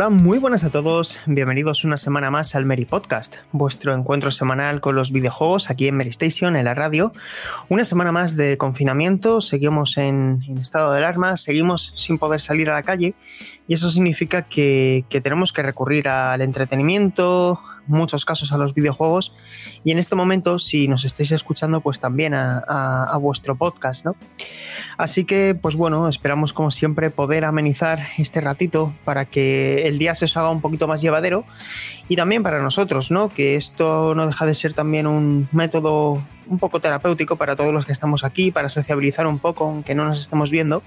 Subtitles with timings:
[0.00, 1.20] Hola, muy buenas a todos.
[1.26, 5.98] Bienvenidos una semana más al Mary Podcast, vuestro encuentro semanal con los videojuegos aquí en
[5.98, 7.12] Mary Station, en la radio.
[7.68, 12.72] Una semana más de confinamiento, seguimos en, estado de alarma, seguimos sin poder salir a
[12.72, 13.12] la calle
[13.68, 19.32] y eso significa que tenemos que recurrir al entretenimiento, muchos casos a los videojuegos
[19.84, 24.16] y en este momento, si nos estáis escuchando, pues también a, a, vuestro podcast, ¿no?
[24.98, 30.14] Así que, pues bueno, esperamos como siempre poder amenizar este ratito para que el día
[30.14, 31.44] se os haga un poquito más llevadero
[32.08, 33.28] y también para nosotros, ¿no?
[33.28, 37.86] Que esto no deja de ser también un método un poco terapéutico para todos los
[37.86, 40.82] que estamos aquí, para sociabilizar un poco, aunque no nos estemos viendo.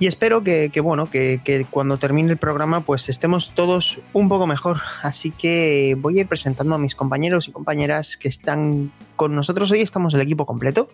[0.00, 4.28] Y espero que, que bueno, que, que, cuando termine el programa, pues estemos todos un
[4.28, 4.80] poco mejor.
[5.02, 9.72] Así que voy a ir presentando a mis compañeros y compañeras que están con nosotros
[9.72, 9.80] hoy.
[9.80, 10.88] Estamos el equipo completo.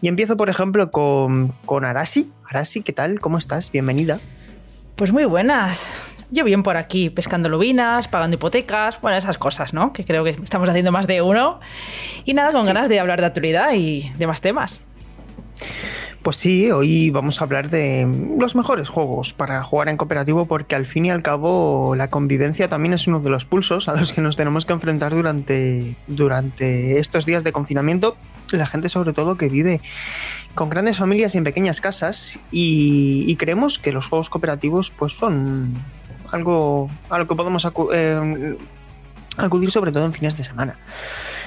[0.00, 2.30] Y empiezo, por ejemplo, con, con Arasi.
[2.48, 3.18] Arasi, ¿qué tal?
[3.18, 3.72] ¿Cómo estás?
[3.72, 4.20] Bienvenida.
[4.94, 6.14] Pues muy buenas.
[6.30, 9.92] Yo bien por aquí, pescando lubinas, pagando hipotecas, bueno, esas cosas, ¿no?
[9.92, 11.60] Que creo que estamos haciendo más de uno.
[12.24, 12.68] Y nada, con sí.
[12.68, 14.80] ganas de hablar de actualidad y de más temas.
[16.26, 18.04] Pues sí, hoy vamos a hablar de
[18.36, 22.66] los mejores juegos para jugar en cooperativo porque al fin y al cabo la convivencia
[22.66, 26.98] también es uno de los pulsos a los que nos tenemos que enfrentar durante, durante
[26.98, 28.16] estos días de confinamiento.
[28.50, 29.80] La gente sobre todo que vive
[30.56, 35.76] con grandes familias y en pequeñas casas y, creemos que los juegos cooperativos pues son
[36.32, 38.56] algo a lo que podemos eh,
[39.36, 40.76] acudir sobre todo en fines de semana.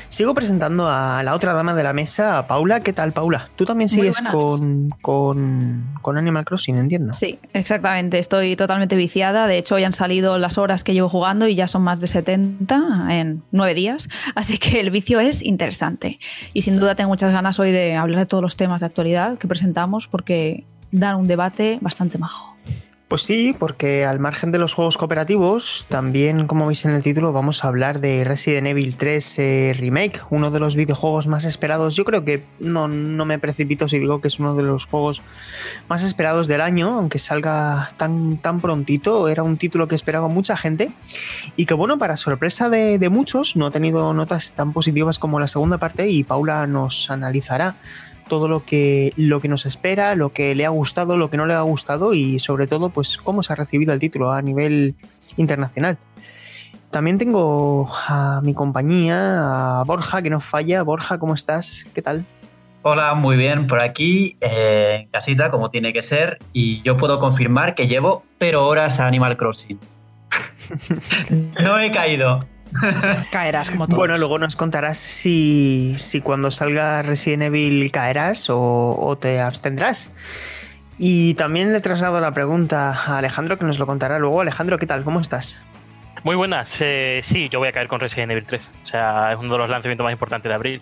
[0.10, 2.82] Sigo presentando a la otra dama de la mesa, a Paula.
[2.82, 3.48] ¿Qué tal, Paula?
[3.56, 7.14] Tú también sigues con, con, con, Animal Crossing, entiendo.
[7.14, 8.18] Sí, exactamente.
[8.18, 9.46] Estoy totalmente viciada.
[9.46, 12.08] De hecho, hoy han salido las horas que llevo jugando y ya son más de
[12.08, 14.10] 70 en nueve días.
[14.34, 16.20] Así que el vicio es interesante.
[16.54, 19.38] Y sin duda tengo muchas ganas hoy de hablar de todos los temas de actualidad
[19.38, 22.56] que presentamos porque dan un debate bastante majo.
[23.10, 27.34] Pues sí, porque al margen de los juegos cooperativos, también, como veis en el título,
[27.34, 31.96] vamos a hablar de Resident Evil 3 eh, Remake, uno de los videojuegos más esperados.
[31.96, 35.24] Yo creo que no, no, me precipito si digo que es uno de los juegos
[35.88, 39.28] más esperados del año, aunque salga tan, tan prontito.
[39.28, 40.92] Era un título que esperaba mucha gente
[41.56, 45.40] y que, bueno, para sorpresa de, de muchos, no ha tenido notas tan positivas como
[45.40, 47.76] la segunda parte y Paula nos analizará
[48.30, 51.46] todo lo que, lo que nos espera, lo que le ha gustado, lo que no
[51.46, 54.96] le ha gustado y sobre todo pues cómo se ha recibido el título a nivel
[55.36, 55.98] internacional.
[56.92, 60.82] También tengo a mi compañía, a Borja, que no falla.
[60.84, 61.86] Borja, ¿cómo estás?
[61.94, 62.26] ¿Qué tal?
[62.82, 67.20] Hola, muy bien, por aquí, eh, en casita, como tiene que ser, y yo puedo
[67.20, 69.78] confirmar que llevo pero horas a Animal Crossing.
[71.62, 72.40] no he caído.
[73.32, 73.98] caerás como todos.
[73.98, 80.12] Bueno, luego nos contarás si, si cuando salga Resident Evil caerás o, o, te abstendrás.
[80.98, 84.42] Y también le traslado la pregunta a Alejandro que nos lo contará luego.
[84.42, 85.04] Alejandro, ¿qué tal?
[85.04, 85.62] ¿Cómo estás?
[86.24, 86.76] Muy buenas.
[86.82, 88.72] Eh, sí, yo voy a caer con Resident Evil 3.
[88.84, 90.82] O sea, es uno de los lanzamientos más importantes de abril.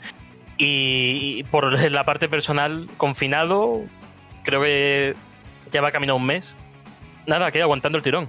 [0.58, 3.82] Y por la parte personal, confinado,
[4.44, 5.16] creo que
[5.72, 6.56] ya va camino un mes.
[7.28, 8.28] Nada, queda aguantando el tirón.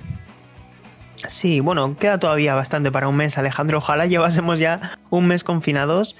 [1.26, 3.78] Sí, bueno, queda todavía bastante para un mes, Alejandro.
[3.78, 6.16] Ojalá llevásemos ya un mes confinados,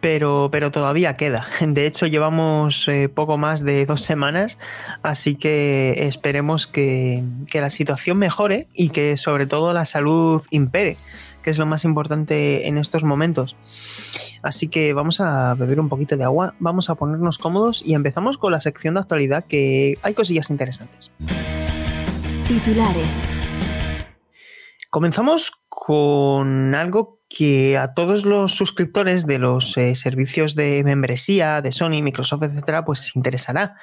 [0.00, 1.46] pero, pero todavía queda.
[1.60, 4.56] De hecho, llevamos eh, poco más de dos semanas,
[5.02, 10.96] así que esperemos que, que, la situación mejore y que sobre todo la salud impere,
[11.42, 13.56] que es lo más importante en estos momentos.
[14.42, 18.38] Así que vamos a beber un poquito de agua, vamos a ponernos cómodos y empezamos
[18.38, 21.10] con la sección de actualidad que hay cosillas interesantes.
[22.46, 23.16] Titulares.
[24.96, 31.70] Comenzamos con algo que a todos los suscriptores de los eh, servicios de membresía de
[31.70, 33.74] Sony, Microsoft, etcétera, pues interesará.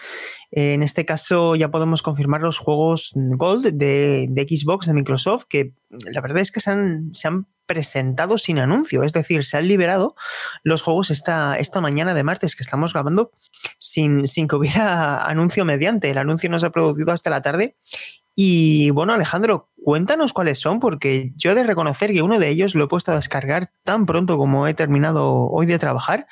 [0.49, 5.75] En este caso ya podemos confirmar los juegos Gold de, de Xbox de Microsoft, que
[5.91, 9.67] la verdad es que se han, se han presentado sin anuncio, es decir, se han
[9.67, 10.15] liberado
[10.63, 13.33] los juegos esta, esta mañana de martes que estamos grabando
[13.77, 16.09] sin, sin que hubiera anuncio mediante.
[16.09, 17.77] El anuncio no se ha producido hasta la tarde
[18.35, 22.75] y bueno, Alejandro, cuéntanos cuáles son, porque yo he de reconocer que uno de ellos
[22.75, 26.27] lo he puesto a descargar tan pronto como he terminado hoy de trabajar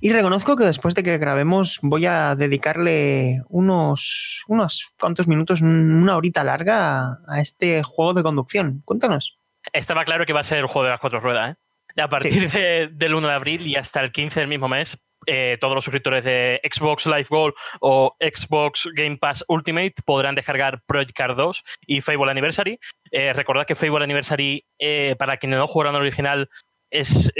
[0.00, 6.16] y reconozco que después de que grabemos voy a dedicarle unos, unos cuantos minutos, una
[6.16, 8.82] horita larga a este juego de conducción.
[8.84, 9.38] Cuéntanos.
[9.72, 12.00] Estaba claro que va a ser el juego de las cuatro ruedas, ¿eh?
[12.00, 15.74] A partir del 1 de abril y hasta el 15 del mismo mes, eh, todos
[15.74, 21.36] los suscriptores de Xbox Live Gold o Xbox Game Pass Ultimate podrán descargar Project Card
[21.36, 22.78] 2 y Fable Anniversary.
[23.10, 26.48] Eh, recordad que Fable Anniversary, eh, para quienes no jugaron el original,
[26.90, 27.32] es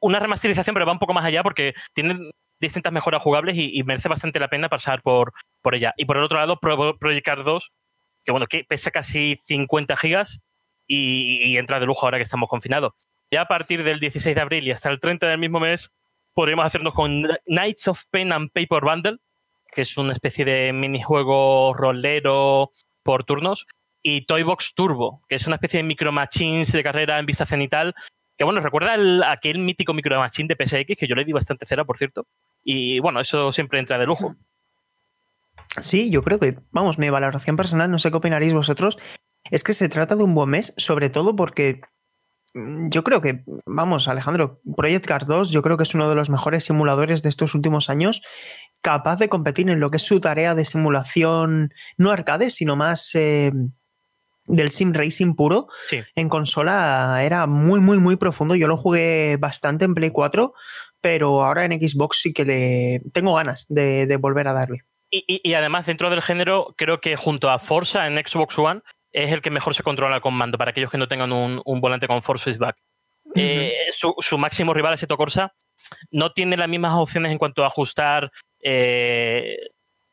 [0.00, 2.16] una remasterización, pero va un poco más allá porque tiene
[2.60, 5.32] distintas mejoras jugables y, merece bastante la pena pasar por,
[5.62, 5.92] por ella.
[5.96, 7.72] Y por el otro lado, Project Card 2,
[8.24, 10.40] que bueno, que pesa casi 50 gigas
[10.86, 12.92] y entra de lujo ahora que estamos confinados.
[13.30, 15.90] Ya a partir del 16 de abril y hasta el 30 del mismo mes,
[16.38, 19.18] podríamos hacernos con Knights of Pen and Paper Bundle,
[19.72, 22.70] que es una especie de minijuego rolero
[23.02, 23.66] por turnos,
[24.04, 27.92] y Toybox Turbo, que es una especie de micro machines de carrera en vista cenital,
[28.36, 28.94] que bueno, recuerda
[29.32, 32.28] aquel mítico micro machine de PSX, que yo le di bastante cera, por cierto,
[32.62, 34.36] y bueno, eso siempre entra de lujo.
[35.80, 38.96] Sí, yo creo que, vamos, mi valoración personal, no sé qué opinaréis vosotros,
[39.50, 41.80] es que se trata de un buen mes, sobre todo porque
[42.54, 46.30] yo creo que, vamos, Alejandro, Project Cars 2 yo creo que es uno de los
[46.30, 48.22] mejores simuladores de estos últimos años,
[48.80, 53.10] capaz de competir en lo que es su tarea de simulación, no arcade, sino más
[53.14, 53.52] eh,
[54.46, 55.68] del sim racing puro.
[56.14, 58.56] En consola era muy, muy, muy profundo.
[58.56, 60.54] Yo lo jugué bastante en Play 4,
[61.00, 64.84] pero ahora en Xbox sí que le tengo ganas de, volver a darle.
[65.10, 68.82] y, además, dentro del género, creo que junto a Forza en Xbox One,
[69.12, 72.06] es el que mejor se controla con mando para aquellos que no tengan un, volante
[72.06, 72.76] con force back.
[73.34, 75.52] Eh, su, máximo rival, Seto Corsa,
[76.10, 78.32] no tiene las mismas opciones en cuanto a ajustar,
[78.62, 79.56] eh,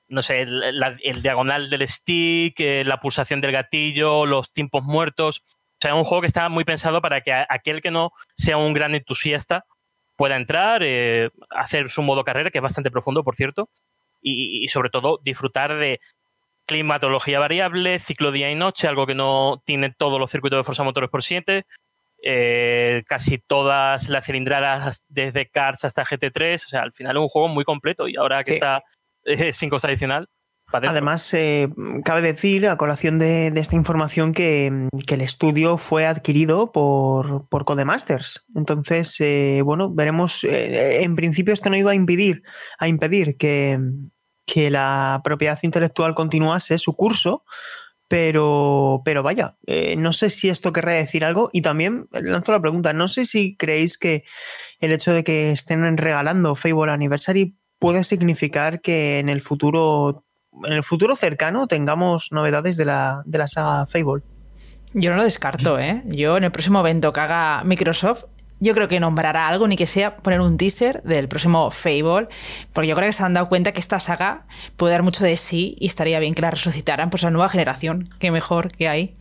[0.08, 5.42] no sé, el, diagonal del stick, eh, la pulsación del gatillo, los tiempos muertos.
[5.46, 8.58] O sea, es un juego que está muy pensado para que aquel que no sea
[8.58, 9.66] un gran entusiasta
[10.16, 10.82] pueda entrar,
[11.50, 13.70] hacer su modo carrera, que es bastante profundo, por cierto,
[14.22, 16.00] y sobre todo disfrutar de,
[16.66, 20.84] climatología variable, ciclo día y noche, algo que no tiene todos los circuitos de fuerza
[20.84, 21.66] motores por 7,
[22.28, 27.30] eh, casi todas las cilindradas desde Cars hasta GT3, o sea, al final es un
[27.30, 28.84] juego muy completo y ahora que está
[29.26, 30.28] eh, sin cosa adicional.
[30.72, 31.70] Además, eh,
[32.04, 38.46] cabe decir, a colación de, esta información, que, el estudio fue adquirido por, por Codemasters.
[38.56, 39.16] Entonces,
[39.64, 40.44] bueno, veremos.
[40.44, 42.42] en principio, esto no iba a impedir,
[42.80, 43.80] a impedir que,
[44.46, 47.44] que la propiedad intelectual continuase su curso,
[48.08, 52.62] pero, pero vaya, eh, no sé si esto querrá decir algo y también lanzo la
[52.62, 54.24] pregunta, no sé si creéis que
[54.80, 60.24] el hecho de que estén regalando Fable Anniversary puede significar que en el futuro,
[60.64, 64.24] en el futuro cercano tengamos novedades de la, de la saga Fable.
[64.94, 66.04] Yo no lo descarto, ¿eh?
[66.06, 68.26] Yo en el próximo evento que haga Microsoft
[68.66, 72.28] yo creo que nombrará algo, ni que sea poner un teaser del próximo Fable,
[72.74, 74.46] porque yo creo que se han dado cuenta que esta saga
[74.76, 78.10] puede dar mucho de sí y estaría bien que la resucitaran pues la nueva generación,
[78.20, 79.16] que mejor que hay.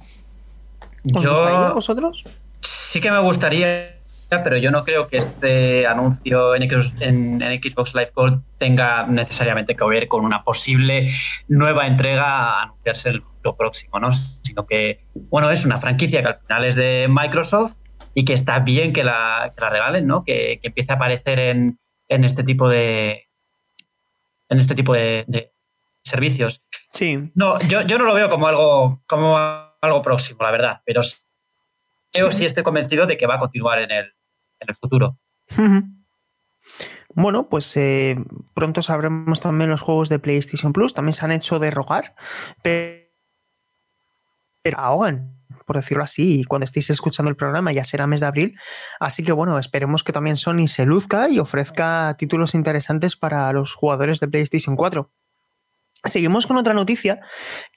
[1.15, 2.25] ¿Os gustaría a vosotros?
[2.61, 3.97] Sí que me gustaría,
[4.31, 10.09] pero yo no creo que este anuncio en, Xbox Live Gold tenga necesariamente que ver
[10.09, 11.07] con una posible
[11.49, 14.11] nueva entrega a anunciarse el futuro próximo, ¿no?
[14.13, 17.84] Sino que, bueno, es una franquicia que al final es de Microsoft
[18.15, 20.25] y que está bien que la, que la regalen, ¿no?
[20.25, 21.79] Que, empiece a aparecer en,
[22.09, 23.29] en, este tipo de
[24.49, 25.53] en este tipo de,
[26.03, 26.63] servicios.
[26.89, 27.33] Sí.
[27.35, 31.01] No, yo, yo, no lo veo como algo, como algo próximo, la verdad, pero
[32.13, 34.05] yo sí estoy convencido de que va a continuar en el,
[34.61, 35.19] en el futuro.
[37.15, 38.17] Bueno, pues eh,
[38.55, 40.95] pronto sabremos también los juegos de PlayStation Plus.
[40.95, 42.15] También se han hecho de rogar,
[42.63, 43.05] pero
[44.77, 45.34] ahogan
[45.65, 48.59] por decirlo así, y cuando estéis escuchando el programa ya será mes de abril.
[49.01, 53.75] Así que bueno, esperemos que también Sony se luzca y ofrezca títulos interesantes para los
[53.75, 55.11] jugadores de PlayStation 4.
[56.05, 57.21] Seguimos con otra noticia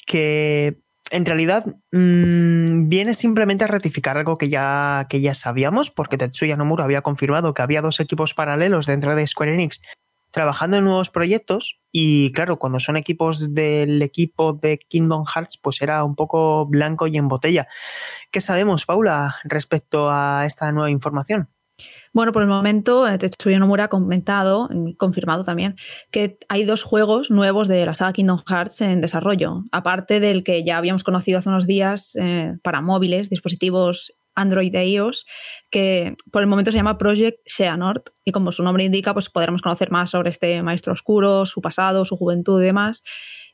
[0.06, 0.80] que
[1.12, 6.58] en realidad mm, viene simplemente a ratificar algo que ya, que ya sabíamos, porque Tetsuya
[6.58, 9.80] Nomura había confirmado que había dos equipos paralelos dentro de Square Enix
[10.38, 15.82] trabajando en nuevos proyectos y claro, cuando son equipos del equipo de Kingdom Hearts, pues
[15.82, 17.68] era un poco blanco y en botella.
[18.30, 21.50] ¿Qué sabemos, Paula, respecto a esta nueva información?
[22.14, 25.76] Bueno, por el momento, eh, Tetsuya Nomura ha comentado, confirmado también,
[26.12, 30.64] que hay dos juegos nuevos de la saga Kingdom Hearts en desarrollo, aparte del que
[30.64, 35.26] ya habíamos conocido hace unos días eh, para móviles, dispositivos Android e iOS,
[35.70, 39.62] que por el momento se llama Project Xehanort y como su nombre indica, pues podremos
[39.62, 43.04] conocer más sobre este maestro oscuro, su pasado, su juventud y demás.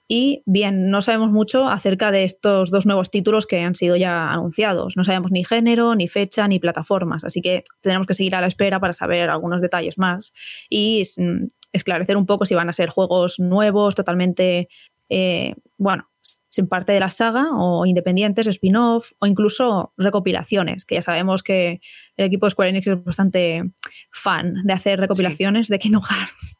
[0.07, 4.31] Y bien, no sabemos mucho acerca de estos dos nuevos títulos que han sido ya
[4.31, 4.97] anunciados.
[4.97, 7.23] No sabemos ni género, ni fecha, ni plataformas.
[7.23, 10.33] Así que tenemos que seguir a la espera para saber algunos detalles más
[10.69, 14.67] y mm, esclarecer un poco si van a ser juegos nuevos, totalmente,
[15.09, 16.09] eh, bueno,
[16.53, 21.81] sin parte de la saga o independientes, spin-off o incluso recopilaciones, que ya sabemos que
[22.15, 23.63] el equipo de Square Enix es bastante
[24.11, 26.57] fan de hacer recopilaciones de Kingdom Hearts.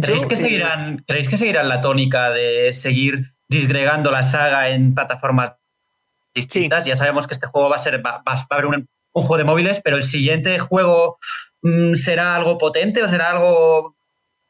[0.00, 5.56] ¿Creéis que, seguirán, ¿Creéis que seguirán la tónica de seguir disgregando la saga en plataformas
[6.34, 6.86] distintas?
[6.86, 9.82] Ya sabemos que este juego va a ser, va, a haber un, juego de móviles,
[9.84, 11.16] pero el siguiente juego
[11.60, 13.94] mm, será algo potente o será algo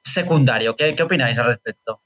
[0.05, 0.77] secundario.
[0.77, 2.01] ¿Qué, qué opináis al respecto?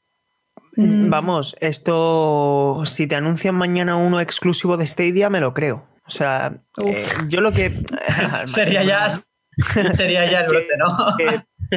[0.77, 1.11] Mm.
[1.11, 5.87] Vamos, esto, si te anuncian mañana uno exclusivo de Stadia, me lo creo.
[6.07, 6.53] O sea,
[6.85, 7.85] eh, yo lo que...
[8.45, 9.09] sería, ya,
[9.97, 10.87] sería ya el brote, ¿no?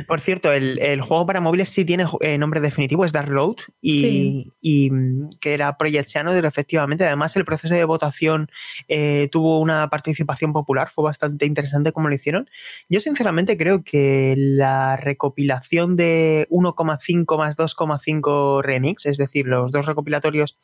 [0.07, 4.89] Por cierto, el, juego para móviles sí tiene eh, nombre definitivo, es Dark Road, y,
[4.91, 7.05] mm, que era Project Shadow, efectivamente.
[7.05, 8.49] Además, el proceso de votación
[8.87, 12.49] eh, tuvo una participación popular, fue bastante interesante como lo hicieron.
[12.89, 19.85] Yo, sinceramente, creo que la recopilación de 1,5 más 2,5 remix, es decir, los dos
[19.85, 20.57] recopilatorios,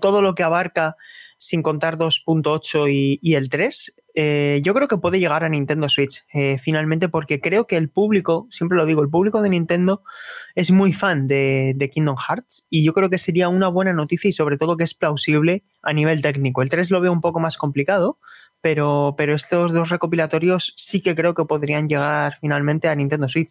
[0.00, 0.96] todo lo que abarca
[1.38, 5.88] sin contar 2.8 y, y, el 3, eh, yo creo que puede llegar a Nintendo
[5.88, 10.02] Switch eh, finalmente porque creo que el público, siempre lo digo, el público de Nintendo
[10.54, 14.32] es muy fan de, Kingdom Hearts y yo creo que sería una buena noticia y
[14.32, 16.62] sobre todo que es plausible a nivel técnico.
[16.62, 18.18] El 3 lo veo un poco más complicado,
[18.60, 23.50] pero, pero estos dos recopilatorios sí que creo que podrían llegar finalmente a Nintendo Switch.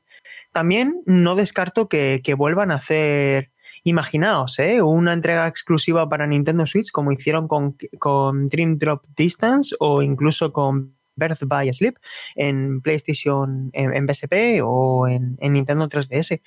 [0.52, 3.52] También no descarto que, que vuelvan a hacer
[3.84, 4.82] Imaginaos, ¿eh?
[4.82, 10.54] una entrega exclusiva para Nintendo Switch como hicieron con, con Dream Drop Distance o incluso
[10.54, 11.96] con Birth by Sleep
[12.36, 16.42] en PlayStation, en, PSP o en, Nintendo 3DS.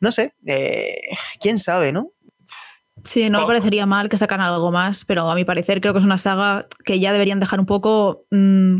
[0.00, 1.00] No sé, eh,
[1.40, 2.12] quién sabe, ¿no?
[3.04, 5.98] Sí, no me parecería mal que sacan algo más, pero a mi parecer creo que
[5.98, 8.24] es una saga que ya deberían dejar un poco...
[8.30, 8.76] Mm,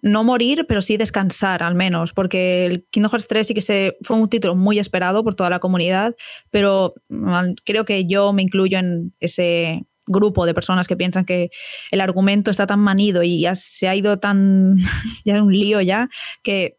[0.00, 3.96] no morir, pero sí descansar al menos, porque el Kingdom Hearts 3 sí que se,
[4.02, 6.14] fue un título muy esperado por toda la comunidad,
[6.50, 11.50] pero mm, creo que yo me incluyo en ese grupo de personas que piensan que
[11.90, 14.76] el argumento está tan manido y ya se ha ido tan,
[15.24, 16.08] ya es un lío ya,
[16.42, 16.76] que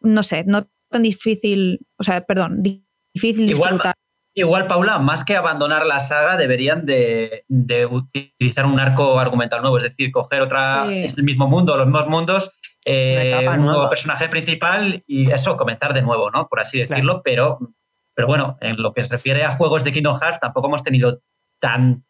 [0.00, 2.62] no sé, no tan difícil, o sea, perdón,
[3.14, 3.94] difícil disfrutar.
[4.38, 7.44] Igual, Paula, más que abandonar la saga, deberían de,
[7.90, 12.52] utilizar un arco argumental nuevo, es decir, coger otra, el mismo mundo, los mismos mundos,
[12.86, 16.46] eh, un nuevo personaje principal y eso, comenzar de nuevo, ¿no?
[16.46, 17.58] Por así decirlo, pero,
[18.14, 21.20] pero bueno, en lo que se refiere a juegos de Kingdom Hearts, tampoco hemos tenido
[21.58, 22.04] tan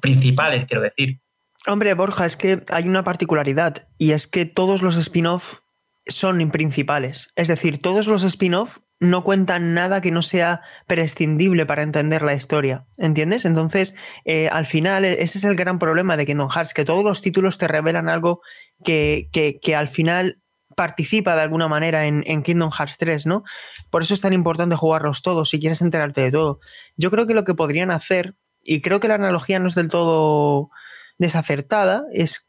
[0.00, 1.20] principales, quiero decir.
[1.66, 5.58] Hombre, Borja, es que hay una particularidad y es que todos los spin-off
[6.06, 7.32] son principales.
[7.36, 12.34] Es decir, todos los spin-off no cuentan nada que no sea prescindible para entender la
[12.34, 13.44] historia, ¿entiendes?
[13.44, 17.04] Entonces, eh, al final, e-, ese es el gran problema de Kingdom Hearts, que todos
[17.04, 18.40] los títulos te revelan algo
[18.84, 20.40] que, que, al final
[20.76, 23.44] participa de alguna manera en, en, Kingdom Hearts 3, ¿no?
[23.90, 26.60] Por eso es tan importante jugarlos todos si quieres enterarte de todo.
[26.96, 29.88] Yo creo que lo que podrían hacer, y creo que la analogía no es del
[29.88, 30.70] todo
[31.18, 32.45] desacertada, es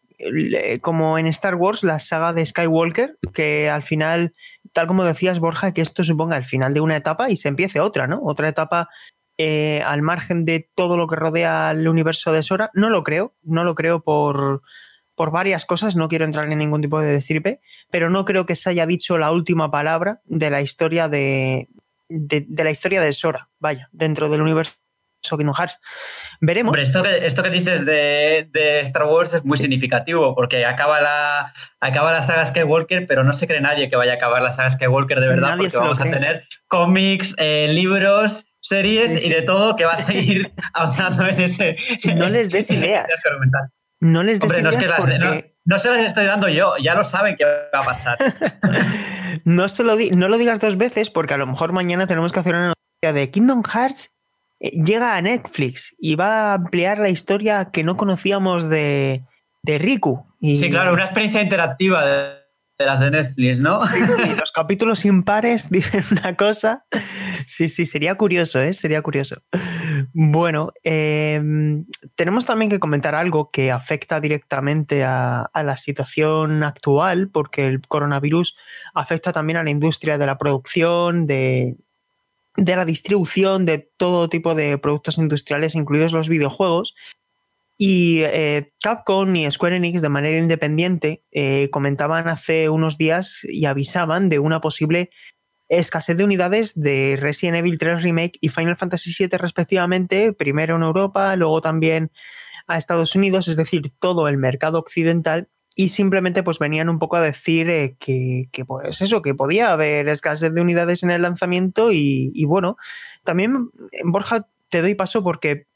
[0.82, 4.34] como en Star Wars, la saga de Skywalker, que al final,
[4.74, 7.80] tal como decías, Borja, que esto suponga el final de una etapa y se empiece
[7.80, 8.22] otra, ¿no?
[8.24, 8.90] Otra etapa
[9.38, 12.72] eh, al margen de todo lo que rodea el universo de Sora.
[12.74, 14.64] No lo creo, no lo creo por,
[15.16, 18.56] por varias cosas, no quiero entrar en ningún tipo de destripe, pero no creo que
[18.56, 21.70] se haya dicho la última palabra de la historia de,
[22.10, 24.74] de la historia de Sora, vaya, dentro del universo
[25.22, 25.80] Kingdom Hearts.
[26.40, 26.72] Veremos.
[26.72, 28.48] Hombre, esto que, esto que dices de,
[28.82, 33.48] Star Wars es muy significativo, porque acaba la, acaba la saga Skywalker, pero no se
[33.48, 36.44] cree nadie que vaya a acabar la saga Skywalker de verdad, porque vamos a tener
[36.68, 41.76] cómics, eh, libros, series y de todo que va a seguir avanzando en ese.
[42.16, 43.08] No les des ideas.
[44.00, 44.76] No les des ideas.
[45.66, 48.18] No, se las estoy dando yo, ya lo saben que va a pasar.
[49.44, 52.68] no, no lo digas dos veces, porque a lo mejor mañana tenemos que hacer una
[52.68, 54.17] noticia de Kingdom Hearts
[54.60, 59.24] llega a Netflix y va a ampliar la historia que no conocíamos de,
[59.64, 60.26] de Riku.
[60.40, 62.38] Y, sí, claro, una experiencia interactiva de,
[62.80, 63.80] las de Netflix, ¿no?
[63.82, 64.00] Sí,
[64.40, 66.86] los capítulos impares dicen una cosa.
[67.46, 68.74] Sí, sí, sería curioso, ¿eh?
[68.74, 69.42] Sería curioso.
[70.14, 71.86] Bueno, em,
[72.16, 77.82] tenemos también que comentar algo que afecta directamente a, a, la situación actual, porque el
[77.88, 78.56] coronavirus
[78.94, 81.78] afecta también a la industria de la producción, de,
[82.58, 86.96] de la distribución de todo tipo de productos industriales, incluidos los videojuegos.
[87.78, 93.66] Y eh, Capcom y Square Enix, de manera independiente, eh, comentaban hace unos días y
[93.66, 95.12] avisaban de una posible
[95.70, 100.82] escasez de unidades de Resident Evil 3 Remake y Final Fantasy VII respectivamente, primero en
[100.82, 102.12] Europa, luego también
[102.68, 105.50] a Estados Unidos, es decir, todo el mercado occidental
[105.80, 110.10] y simplemente pues venían un poco a decir eh, que, pues eso, que podía haber
[110.10, 112.78] escasez de unidades en el lanzamiento y, bueno,
[113.24, 113.70] también
[114.04, 115.68] Borja te doy paso porque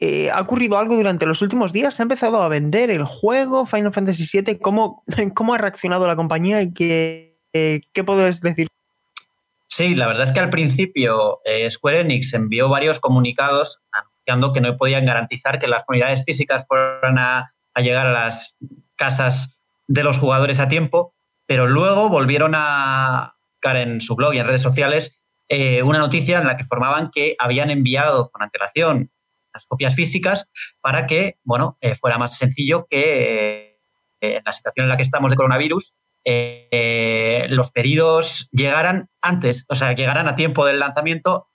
[0.00, 3.66] eh, ha ocurrido algo durante los últimos días, se ha empezado a vender el juego
[3.66, 5.04] Final Fantasy VII, ¿cómo,
[5.36, 8.66] cómo ha reaccionado la compañía y qué, eh, qué puedes decir?
[9.68, 14.60] Sí, la verdad es que al principio eh, Square Enix envió varios comunicados anunciando que
[14.60, 18.56] no podían garantizar que las unidades físicas fueran a, a llegar a las
[18.96, 21.14] casas de los jugadores a tiempo,
[21.46, 23.36] pero luego volvieron a
[23.74, 27.36] en su blog y en redes sociales eh, una noticia en la que informaban que
[27.38, 29.10] habían enviado con antelación
[29.52, 30.46] las copias físicas
[30.80, 33.78] para que, bueno, eh, fuera más sencillo que
[34.20, 35.94] eh, en la situación en la que estamos de coronavirus,
[37.48, 41.48] los pedidos llegaran antes, o sea, llegaran a tiempo del lanzamiento.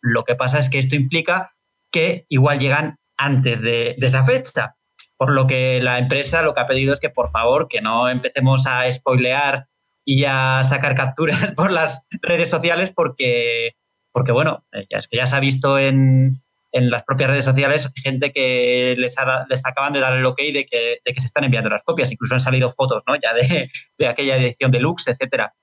[0.00, 1.50] Lo que pasa es que esto implica
[1.92, 4.75] que igual llegan antes de, de esa fecha.
[5.16, 8.08] Por lo que la empresa lo que ha pedido es que por favor que no
[8.08, 9.66] empecemos a spoilear
[10.04, 13.76] y a sacar capturas por las redes sociales porque,
[14.12, 16.34] porque bueno, ya es que ya se ha visto en,
[16.72, 20.38] en las propias redes sociales gente que les, ha, les acaban de dar el ok
[20.52, 22.12] de que, de que, se están enviando las copias.
[22.12, 23.16] Incluso han salido fotos ¿no?
[23.16, 25.54] ya de, de aquella edición deluxe, etcétera.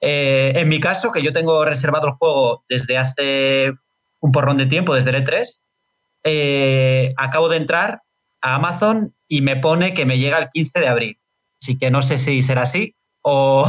[0.00, 3.72] Eh, en mi caso, que yo tengo reservado el juego desde hace
[4.20, 5.62] un porrón de tiempo, desde el E3,
[6.24, 8.02] eh, acabo de entrar
[8.42, 11.18] a Amazon y me pone que me llega el 15 de abril.
[11.60, 13.64] Así que no sé si será así o,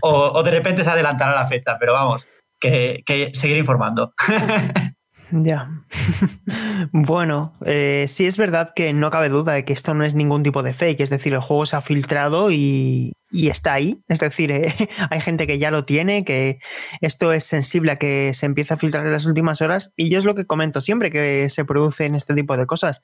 [0.00, 2.26] o, de repente se adelantará la fecha, pero vamos,
[2.58, 4.14] que, que seguir informando.
[5.32, 5.82] Ya.
[6.92, 10.42] bueno, eh, sí es verdad que no cabe duda de que esto no es ningún
[10.42, 14.20] tipo de fake, es decir, el juego se ha filtrado y, y está ahí, es
[14.20, 14.72] decir, eh,
[15.10, 16.58] hay gente que ya lo tiene, que
[17.00, 20.18] esto es sensible a que se empiece a filtrar en las últimas horas y yo
[20.18, 23.02] es lo que comento siempre que se producen este tipo de cosas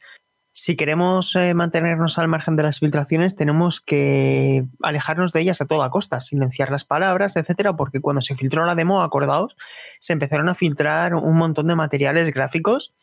[0.54, 5.66] si queremos eh, mantenernos al margen de las filtraciones, tenemos que alejarnos de ellas a
[5.66, 9.56] toda costa, silenciar las palabras, etcétera, porque cuando se filtró la demo, acordaos,
[9.98, 12.94] se empezaron a filtrar un montón de materiales gráficos.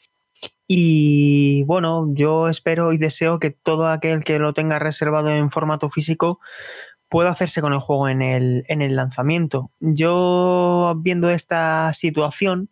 [0.68, 5.90] Y bueno, yo espero y deseo que todo aquel que lo tenga reservado en formato
[5.90, 6.40] físico
[7.10, 9.72] pueda hacerse con el juego en el, en el lanzamiento.
[9.80, 12.70] Yo, viendo esta situación,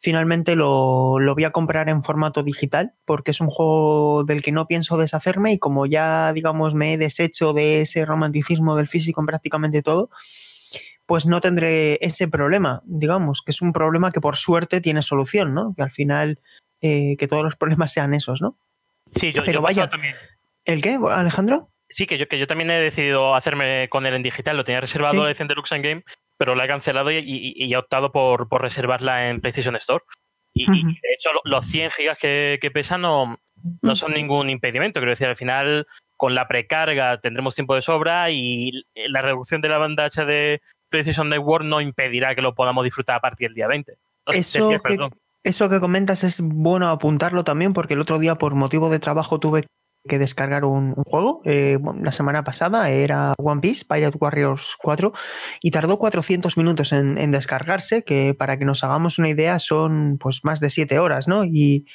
[0.00, 4.52] finalmente lo, lo, voy a comprar en formato digital porque es un juego del que
[4.52, 9.20] no pienso deshacerme y como ya digamos me he deshecho de ese romanticismo del físico
[9.20, 10.10] en prácticamente todo,
[11.06, 15.54] pues no tendré ese problema, digamos, que es un problema que por suerte tiene solución,
[15.54, 15.74] ¿no?
[15.76, 16.38] Que al final
[16.80, 18.56] eh, que todos los problemas sean esos, ¿no?
[19.14, 20.14] Sí, yo, Pero yo vaya, también.
[20.64, 21.68] ¿el qué, Alejandro?
[21.90, 24.80] Sí, que yo, que yo también he decidido hacerme con él en digital, lo tenía
[24.80, 25.20] reservado Sí.
[25.20, 26.04] la edición Deluxe en Game,
[26.38, 30.04] pero la he cancelado y, y- y he optado por, por reservarla en PlayStation Store.
[30.54, 33.36] Y, de hecho, lo- los 100 gigas que, que pesan no,
[33.82, 35.00] no son ningún impedimento.
[35.00, 39.68] Quiero decir, al final, con la precarga tendremos tiempo de sobra y la reducción de
[39.68, 43.66] la banda de PlayStation Network no impedirá que lo podamos disfrutar a partir del día
[43.68, 43.92] 20.
[44.26, 45.08] O sea, Eso del 10, que,
[45.44, 49.38] eso que comentas es bueno apuntarlo también porque el otro día por motivo de trabajo
[49.40, 49.66] tuve
[50.08, 51.42] que descargar un, juego.
[51.44, 55.12] Eh, la semana pasada era One Piece, Pirate Warriors 4,
[55.60, 60.44] y tardó 400 minutos en, descargarse, que para que nos hagamos una idea son pues
[60.44, 61.44] más de 7 horas, ¿no?
[61.44, 61.86] Y,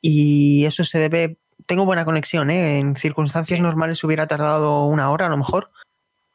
[0.00, 1.38] y eso se debe...
[1.66, 2.78] Tengo buena conexión, ¿eh?
[2.78, 5.68] En circunstancias normales hubiera tardado una hora a lo mejor,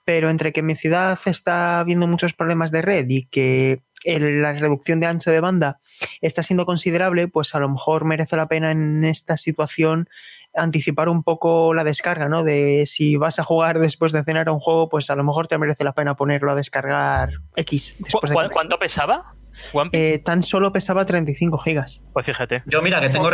[0.05, 4.99] pero entre que mi ciudad está habiendo muchos problemas de red y que la reducción
[4.99, 5.79] de ancho de banda
[6.21, 10.09] está siendo considerable, pues a lo mejor merece la pena en esta situación
[10.55, 12.43] anticipar un poco la descarga, ¿no?
[12.43, 15.47] De si vas a jugar después de cenar a un juego, pues a lo mejor
[15.47, 17.95] te merece la pena ponerlo a descargar X.
[17.97, 18.51] ¿Cu- Después de cu- comer.
[18.51, 19.33] ¿Cuánto pesaba?
[19.73, 20.13] One Piece?
[20.15, 22.01] Eh, tan solo pesaba 35 gigas.
[22.13, 22.63] Pues fíjate.
[22.65, 23.29] Yo mira que tengo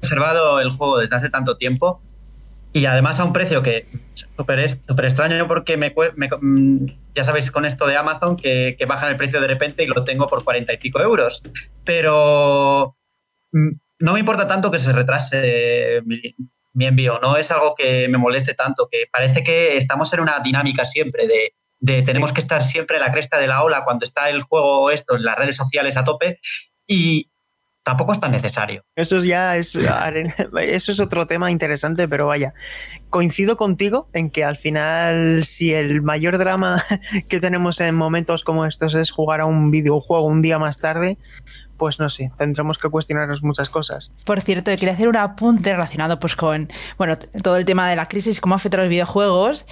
[0.00, 2.00] reservado el juego desde hace tanto tiempo
[2.72, 7.24] y además a un precio que súper es- súper extraño porque me, me- mm, ya
[7.24, 10.26] sabéis con esto de Amazon que, que bajan el precio de repente y lo tengo
[10.26, 11.42] por cuarenta y pico euros.
[11.84, 12.96] Pero
[13.52, 13.70] mm,
[14.02, 16.20] no me importa tanto que se retrase mi,
[16.74, 20.40] mi envío, no es algo que me moleste tanto, que parece que estamos en una
[20.40, 22.34] dinámica siempre de, de tenemos Sí.
[22.34, 25.24] que estar siempre en la cresta de la ola cuando está el juego esto en
[25.24, 26.36] las redes sociales a tope
[26.86, 27.28] y
[27.84, 28.84] tampoco es tan necesario.
[28.94, 29.74] Eso es ya es
[30.60, 32.52] eso es otro tema interesante, pero vaya,
[33.10, 36.84] coincido contigo en que al final si el mayor drama
[37.28, 41.18] que tenemos en momentos como estos es jugar a un videojuego un día más tarde,
[41.82, 44.12] pues no sé, tendremos que cuestionarnos muchas cosas.
[44.24, 48.06] Por cierto, quería hacer un apunte relacionado pues con bueno, todo el tema de la
[48.06, 49.66] crisis, cómo afecta a los videojuegos,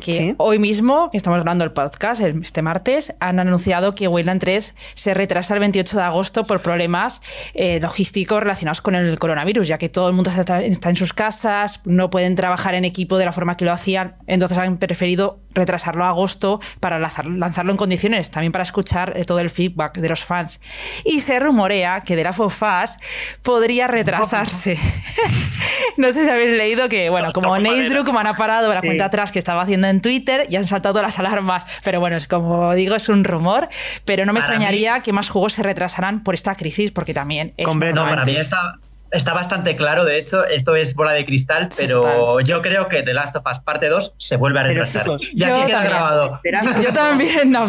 [0.00, 4.74] que hoy mismo, que estamos grabando el podcast, este martes, han anunciado que Wayland 3
[4.94, 7.20] se retrasa el 28 de agosto por problemas
[7.54, 11.12] eh, logísticos relacionados con el coronavirus, ya que todo el mundo está, está en sus
[11.12, 15.42] casas, no pueden trabajar en equipo de la forma que lo hacían, entonces han preferido
[15.54, 20.08] retrasarlo a agosto para lanzarlo en condiciones, también para escuchar eh, todo el feedback de
[20.08, 20.60] los fans.
[21.04, 22.96] Y se rumorea que The Last of Us
[23.42, 24.78] podría retrasarse.
[25.96, 29.30] no sé si habéis leído que, bueno, como Nate Druckmann ha parado la cuenta atrás
[29.30, 31.64] que estaba haciendo en Twitter y han saltado las alarmas.
[31.84, 33.68] Pero bueno, es como digo, es un rumor,
[34.04, 37.66] pero no me extrañaría que más juegos se retrasarán por esta crisis, porque también es...
[37.66, 38.78] No, para mí está
[39.12, 43.14] está bastante claro, de hecho, esto es bola de cristal, pero yo creo que The
[43.14, 45.06] Last of Us parte 2 se vuelve a retrasar.
[45.34, 46.40] ya queda grabado.
[46.82, 47.66] yo también, no.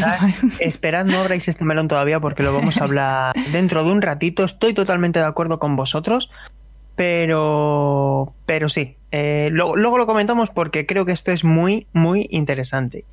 [0.59, 4.43] Esperad, no abráis este melón todavía porque lo vamos a hablar dentro de un ratito.
[4.43, 6.29] Estoy totalmente de acuerdo con vosotros,
[6.95, 8.95] pero, pero sí.
[9.11, 13.05] Eh, luego lo comentamos porque creo que esto es muy, muy interesante.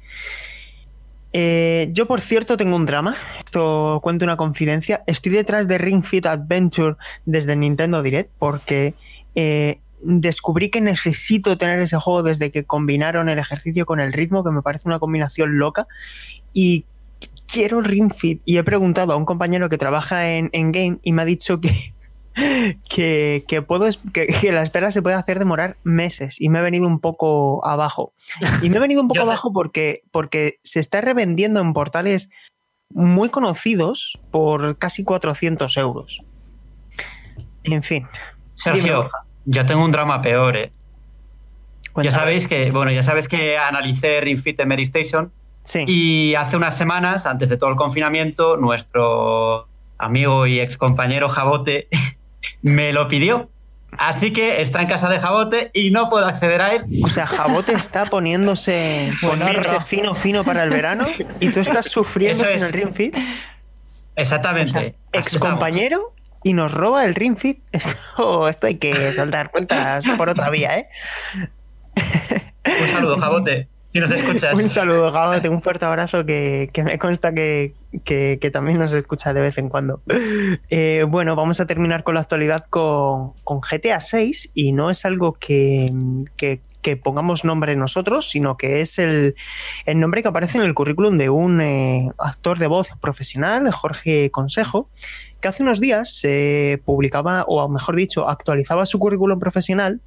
[1.32, 3.16] Eh, yo, por cierto, tengo un drama.
[3.38, 5.02] Esto cuento una confidencia.
[5.06, 8.94] Estoy detrás de Ring Fit Adventure desde Nintendo Direct porque
[9.34, 14.42] eh, descubrí que necesito tener ese juego desde que combinaron el ejercicio con el ritmo,
[14.44, 15.86] que me parece una combinación loca.
[16.52, 16.84] Y
[17.46, 18.42] quiero Ring Fit.
[18.44, 21.60] Y he preguntado a un compañero que trabaja en, en Game y me ha dicho
[21.60, 21.94] que
[22.34, 27.00] que, puedo que, la espera se puede hacer demorar meses y me he venido un
[27.00, 28.12] poco abajo.
[28.62, 32.30] Y me he venido un poco abajo porque, porque se está revendiendo en portales
[32.90, 36.20] muy conocidos por casi 400 euros.
[37.64, 38.06] En fin.
[38.54, 39.08] Sergio,
[39.44, 40.72] yo tengo un drama peor, ¿eh?
[41.96, 45.32] Ya sabéis que, bueno, ya sabes que analicé Ring Fit Mary Station.
[45.86, 51.88] Y hace unas semanas, antes de todo el confinamiento, nuestro amigo y ex compañero Jabote
[52.62, 53.50] me lo pidió.
[53.98, 56.84] Así que está en casa de Jabote y no puedo acceder a él.
[57.02, 59.10] O sea, Jabote está poniéndose,
[59.86, 61.04] fino, fino para el verano
[61.40, 63.16] y tú estás sufriendo sin el Ring Fit.
[64.16, 64.94] Exactamente.
[65.12, 67.62] ex compañero y nos roba el Ring Fit.
[67.72, 70.88] Esto, esto hay que soltar cuentas por otra vía, ¿eh?
[72.64, 73.68] Un saludo, Jabote.
[73.92, 74.56] Si nos escuchas.
[74.56, 77.74] Un saludo, Jabote, un fuerte abrazo que, me consta que,
[78.52, 80.02] también nos escucha de vez en cuando.
[80.70, 85.32] Eh, bueno, vamos a terminar con la actualidad con, GTA 6 y no es algo
[85.32, 85.90] que,
[87.02, 89.34] pongamos nombre nosotros, sino que es el,
[89.86, 94.88] nombre que aparece en el currículum de un eh, actor de voz profesional, Jorge Consejo,
[95.40, 100.00] que hace unos días se publicaba, o mejor dicho, actualizaba su currículum profesional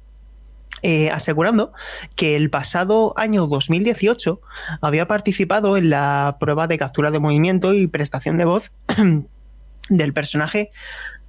[0.86, 1.72] eh, asegurando
[2.14, 4.42] que el pasado año 2018
[4.82, 8.70] había participado en la prueba de captura de movimiento y prestación de voz
[9.88, 10.68] del personaje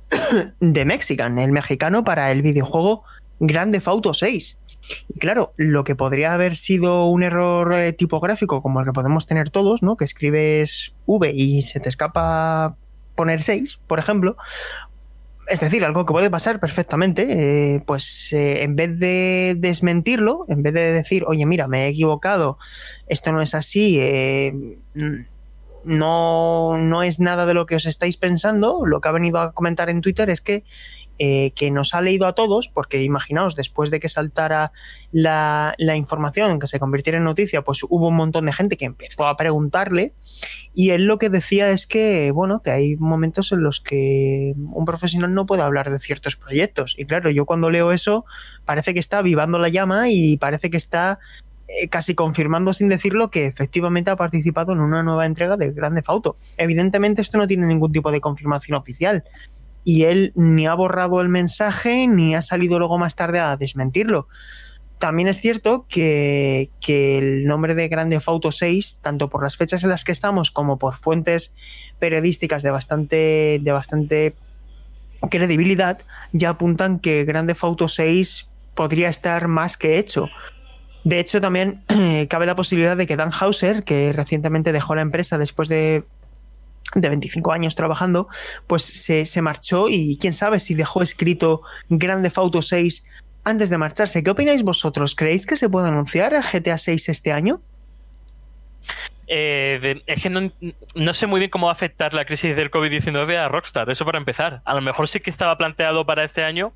[0.60, 3.06] de Mexican, el mexicano, para el videojuego
[3.40, 4.60] Grande Auto 6.
[5.08, 9.26] Y claro, lo que podría haber sido un error eh, tipográfico como el que podemos
[9.26, 9.96] tener todos, ¿no?
[9.96, 12.76] Que escribes V y se te escapa
[13.16, 14.36] poner 6, por ejemplo,
[15.48, 20.64] es decir, algo que puede pasar perfectamente, eh, pues eh, en vez de desmentirlo, en
[20.64, 22.58] vez de decir, oye, mira, me he equivocado,
[23.08, 24.78] esto no es así, eh,
[25.84, 29.52] no, no es nada de lo que os estáis pensando, lo que ha venido a
[29.52, 30.64] comentar en Twitter es que
[31.18, 34.72] eh, que nos ha leído a todos, porque imaginaos, después de que saltara
[35.12, 38.86] la, la, información, que se convirtiera en noticia, pues hubo un montón de gente que
[38.86, 40.14] empezó a preguntarle
[40.74, 44.84] y él lo que decía es que, bueno, que hay momentos en los que un
[44.84, 46.96] profesional no puede hablar de ciertos proyectos.
[46.98, 48.26] Y claro, yo cuando leo eso,
[48.66, 51.20] parece que está avivando la llama y parece que está
[51.68, 56.04] eh, casi confirmando sin decirlo que efectivamente ha participado en una nueva entrega de Grande
[56.06, 56.38] Auto.
[56.58, 59.24] Evidentemente esto no tiene ningún tipo de confirmación oficial,
[59.86, 64.28] y él ni ha borrado el mensaje ni ha salido luego más tarde a desmentirlo.
[64.98, 69.90] También es cierto que, el nombre de Grande Auto 6, tanto por las fechas en
[69.90, 71.54] las que estamos como por fuentes
[72.00, 74.34] periodísticas de bastante, de bastante
[75.30, 76.00] credibilidad,
[76.32, 80.30] ya apuntan que Grande Auto 6 podría estar más que hecho.
[81.04, 81.84] De hecho, también
[82.30, 86.04] cabe la posibilidad de que Dan Hauser, que recientemente dejó la empresa después de
[86.94, 88.28] de 25 años trabajando,
[88.68, 93.04] pues se, marchó y quién sabe si dejó escrito Grande Auto 6
[93.44, 94.24] antes de marcharse.
[94.24, 95.16] ¿Qué opináis vosotros?
[95.16, 97.62] ¿Creéis que se puede anunciar a GTA 6 este año?
[99.28, 103.36] Eh, es que no, sé muy bien cómo va a afectar la crisis del COVID-19
[103.36, 104.62] a Rockstar, eso para empezar.
[104.66, 106.74] A lo mejor sí que estaba planteado para este año,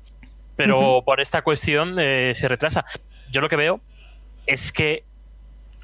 [0.56, 2.84] pero por esta cuestión eh, se retrasa.
[3.30, 3.80] Yo lo que veo
[4.46, 5.04] es que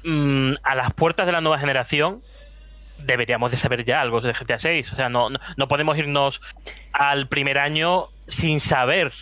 [0.03, 2.21] mm, a las puertas de la nueva generación
[3.05, 4.93] deberíamos de saber ya algo de GTA 6.
[4.93, 6.41] O sea, no, no, podemos irnos
[6.91, 9.13] al primer año sin saber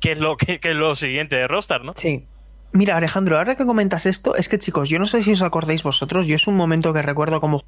[0.00, 1.92] qué es lo que es lo siguiente de Rockstar, ¿no?
[1.96, 2.26] Sí.
[2.72, 5.82] Mira, Alejandro, ahora que comentas esto, es que chicos, yo no sé si os acordáis
[5.82, 7.62] vosotros, yo es un momento que recuerdo como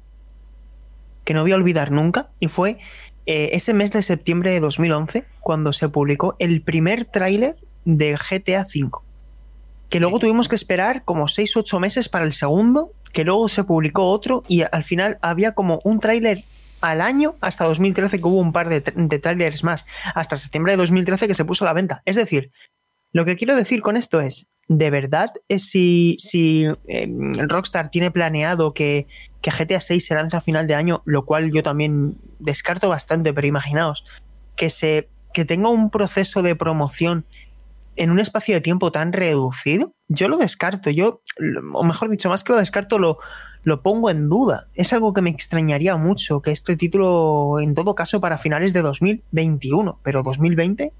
[1.25, 2.77] que no voy a olvidar nunca, y fue
[3.25, 8.61] eh, ese mes de septiembre de 2011, cuando se publicó el primer tráiler de GTA
[8.61, 8.91] V.
[9.89, 13.47] Que luego tuvimos que esperar como 6 u 8 meses para el segundo, que luego
[13.47, 16.43] se publicó otro, y al final había como un tráiler
[16.81, 20.77] al año hasta 2013 que hubo un par de, de trailers más, hasta septiembre de
[20.77, 22.01] 2013 que se puso a la venta.
[22.05, 22.51] Es decir,
[23.13, 27.07] lo que quiero decir con esto es, ¿de verdad es si, si eh,
[27.47, 29.07] Rockstar tiene planeado que,
[29.41, 33.31] que, GTA 6 se lance a final de año, lo cual yo también descarto bastante,
[33.31, 34.03] pero imaginaos,
[34.55, 37.25] que, se, que tenga un proceso de promoción
[37.95, 39.93] en un espacio de tiempo tan reducido?
[40.07, 41.21] Yo lo descarto, yo,
[41.73, 43.19] o mejor dicho, más que lo descarto, lo,
[43.63, 44.67] lo pongo en duda.
[44.75, 48.81] Es algo que me extrañaría mucho que este título, en todo caso, para finales de
[48.81, 50.93] 2021, pero 2020...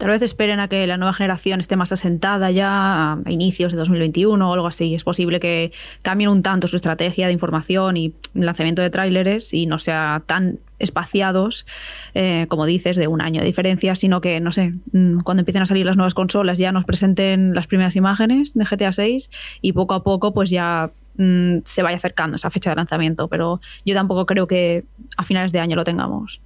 [0.00, 3.78] Tal vez esperen a que la nueva generación esté más asentada ya a inicios de
[3.78, 4.94] 2021 o algo así.
[4.94, 9.66] Es posible que cambien un tanto su estrategia de información y lanzamiento de tráileres y
[9.66, 11.66] no sea tan espaciados,
[12.14, 15.62] eh, como dices, de un año de diferencia, sino que, no sé, mm, cuando empiecen
[15.62, 19.30] a salir las nuevas consolas ya nos presenten las primeras imágenes de GTA 6
[19.60, 23.28] y poco a poco pues ya mm, se vaya acercando esa fecha de lanzamiento.
[23.28, 24.84] Pero yo tampoco creo que
[25.18, 26.40] a finales de año lo tengamos.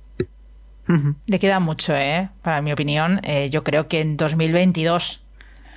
[1.26, 2.28] Le queda mucho, ¿eh?
[2.42, 3.20] Para mi opinión.
[3.24, 5.24] Eh, yo creo que en 2022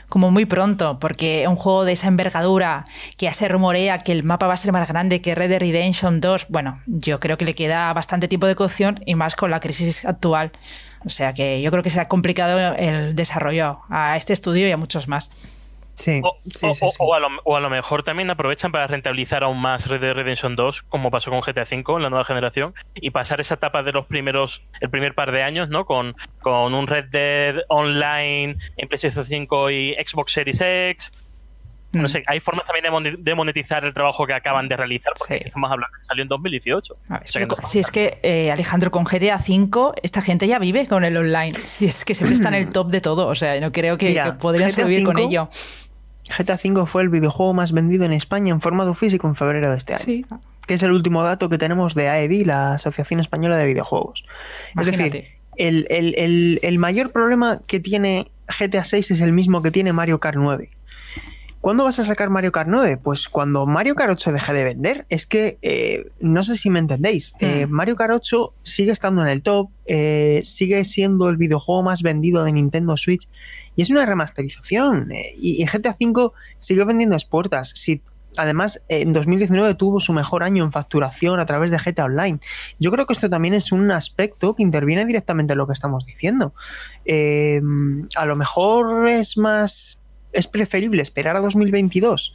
[0.10, 2.86] como muy pronto, porque un juego de esa envergadura,
[3.18, 5.60] que ya se rumorea que el mapa va a ser más grande que Red Dead
[5.60, 9.52] Redemption 2, bueno, yo creo que le queda bastante tiempo de cocción y más con
[9.52, 10.52] la crisis actual.
[11.06, 14.78] O sea que yo creo que será complicado el desarrollo a este estudio y a
[14.78, 15.30] muchos más.
[15.98, 20.84] Sí, o, a lo, mejor también aprovechan para rentabilizar aún más Red Dead Redemption 2,
[20.84, 24.06] como pasó con GTA V en la nueva generación, y pasar esa etapa de los
[24.06, 25.86] primeros, el primer par de años, ¿no?
[25.86, 31.12] Con, con un Red Dead Online en PlayStation 5 y Xbox Series X.
[31.94, 32.08] No mm.
[32.10, 35.98] sé, hay formas también de monetizar el trabajo que acaban de realizar, porque estamos hablando,
[36.02, 36.96] salió en 2018.
[37.66, 41.54] si es que, eh, Alejandro, con GTA V, esta gente ya vive con el online.
[41.64, 44.22] Si es que siempre está en el top de todo, o sea, no creo que,
[44.40, 45.50] podrían sobrevivir con ello.
[46.36, 49.78] GTA V fue el videojuego más vendido en España en formato físico en febrero de
[49.78, 50.28] este año.
[50.66, 54.26] Que es el último dato que tenemos de AED, la Asociación Española de Videojuegos.
[54.78, 55.26] Es decir,
[55.58, 60.70] el, mayor problema que tiene GTA VI es el mismo que tiene Mario Kart 9.
[61.62, 62.98] ¿Cuándo vas a sacar Mario Kart 9?
[62.98, 65.06] Pues cuando Mario Kart 8 deje de vender.
[65.10, 67.72] Es que, eh, no sé si me entendéis, eh, hmm.
[67.72, 72.44] Mario Kart 8 sigue estando en el top, eh, sigue siendo el videojuego más vendido
[72.44, 73.28] de Nintendo Switch
[73.76, 75.10] y es una remasterización.
[75.36, 77.72] Y, GTA V sigue vendiendo exportas.
[77.76, 78.02] Si,
[78.38, 82.40] además, en 2019 tuvo su mejor año en facturación a través de GTA Online.
[82.80, 86.06] Yo creo que esto también es un aspecto que interviene directamente en lo que estamos
[86.06, 86.54] diciendo.
[88.16, 89.98] A lo mejor es más.
[90.38, 92.32] Es preferible esperar a 2022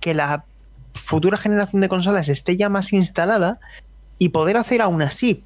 [0.00, 0.44] que la
[0.92, 3.58] futura generación de consolas esté ya más instalada
[4.18, 5.44] y poder hacer aún así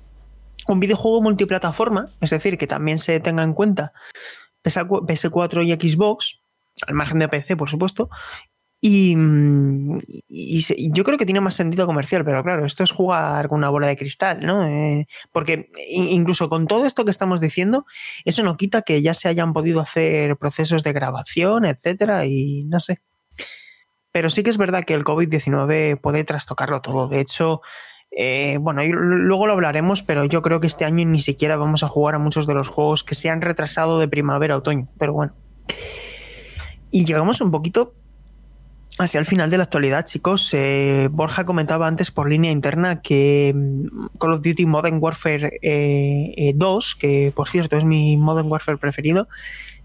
[0.66, 3.92] un videojuego multiplataforma, es decir, que también se tenga en cuenta
[4.64, 6.40] PS4 y Xbox,
[6.88, 8.10] al margen de PC, por supuesto.
[8.84, 9.14] Y,
[10.90, 13.86] yo creo que tiene más sentido comercial, pero claro, esto es jugar con una bola
[13.86, 14.66] de cristal, ¿no?
[14.66, 17.86] Eh, porque incluso con todo esto que estamos diciendo,
[18.24, 22.80] eso no quita que ya se hayan podido hacer procesos de grabación, etcétera, y no
[22.80, 23.00] sé.
[24.10, 27.06] Pero sí que es verdad que el COVID-19 puede trastocarlo todo.
[27.06, 27.60] De hecho,
[28.10, 31.88] eh, bueno, luego lo hablaremos, pero yo creo que este año ni siquiera vamos a
[31.88, 35.12] jugar a muchos de los juegos que se han retrasado de primavera a otoño, pero
[35.12, 35.36] bueno.
[36.90, 37.94] Y llegamos un poquito
[38.98, 40.50] hacia el final de la actualidad, chicos.
[40.52, 45.62] Eh, Borja comentaba antes por línea interna que mm, Call of Duty Modern Warfare 2,
[45.62, 49.28] eh, que por cierto es mi Modern Warfare preferido,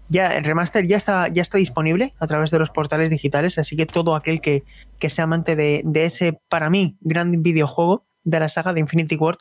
[0.08, 3.76] ya el remaster ya está, ya está disponible a través de los portales digitales, así
[3.76, 4.64] que todo aquel que,
[5.08, 9.38] sea amante de, de, ese, para mí, gran videojuego, de la saga de Infinity Ward,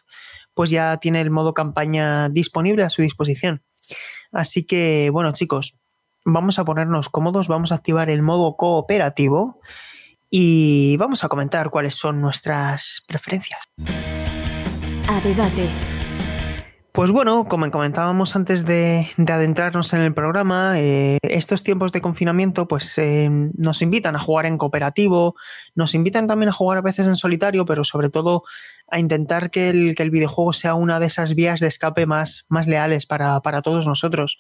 [0.54, 3.64] pues ya tiene el modo campaña disponible a su disposición.
[4.32, 5.76] Así que, bueno, chicos,
[6.28, 9.62] vamos a ponernos cómodos, vamos a activar el modo cooperativo
[10.30, 13.62] y vamos a comentar cuáles son nuestras preferencias.
[15.10, 15.70] A debate.
[16.92, 22.68] Pues bueno, como comentábamos antes de, adentrarnos en el programa, eh, estos tiempos de confinamiento
[22.68, 25.36] pues eh, nos invitan a jugar en cooperativo,
[25.76, 28.44] nos invitan también a jugar a veces en solitario, pero sobre todo
[28.90, 33.06] a intentar que el, videojuego sea una de esas vías de escape más, más leales
[33.06, 34.40] para, todos nosotros.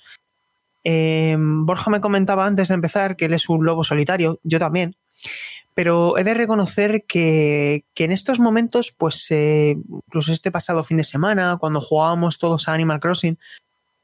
[0.89, 4.95] Eh, Borja me comentaba antes de empezar que él es un lobo solitario, yo también,
[5.73, 9.75] pero he de reconocer que, en estos momentos, pues eh,
[10.07, 13.37] incluso este pasado fin de semana, cuando jugábamos todos a Animal Crossing,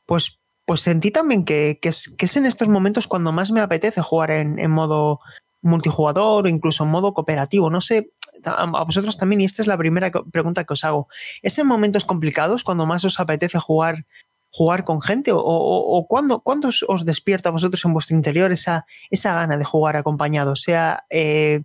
[0.05, 4.01] pues, pues sentí también que, es, que es en estos momentos cuando más me apetece
[4.01, 5.21] jugar en, en modo
[5.61, 7.69] multijugador o incluso en modo cooperativo.
[7.69, 8.11] No sé,
[8.43, 11.07] a vosotros también, y esta es la primera pregunta que os hago.
[11.41, 14.05] ¿Es en momentos complicados cuando más os apetece jugar
[14.53, 15.31] jugar con gente?
[15.31, 16.43] ¿O, o, cuándo,
[16.87, 21.63] os, despierta a vosotros en vuestro interior esa, esa gana de jugar acompañado, sea eh,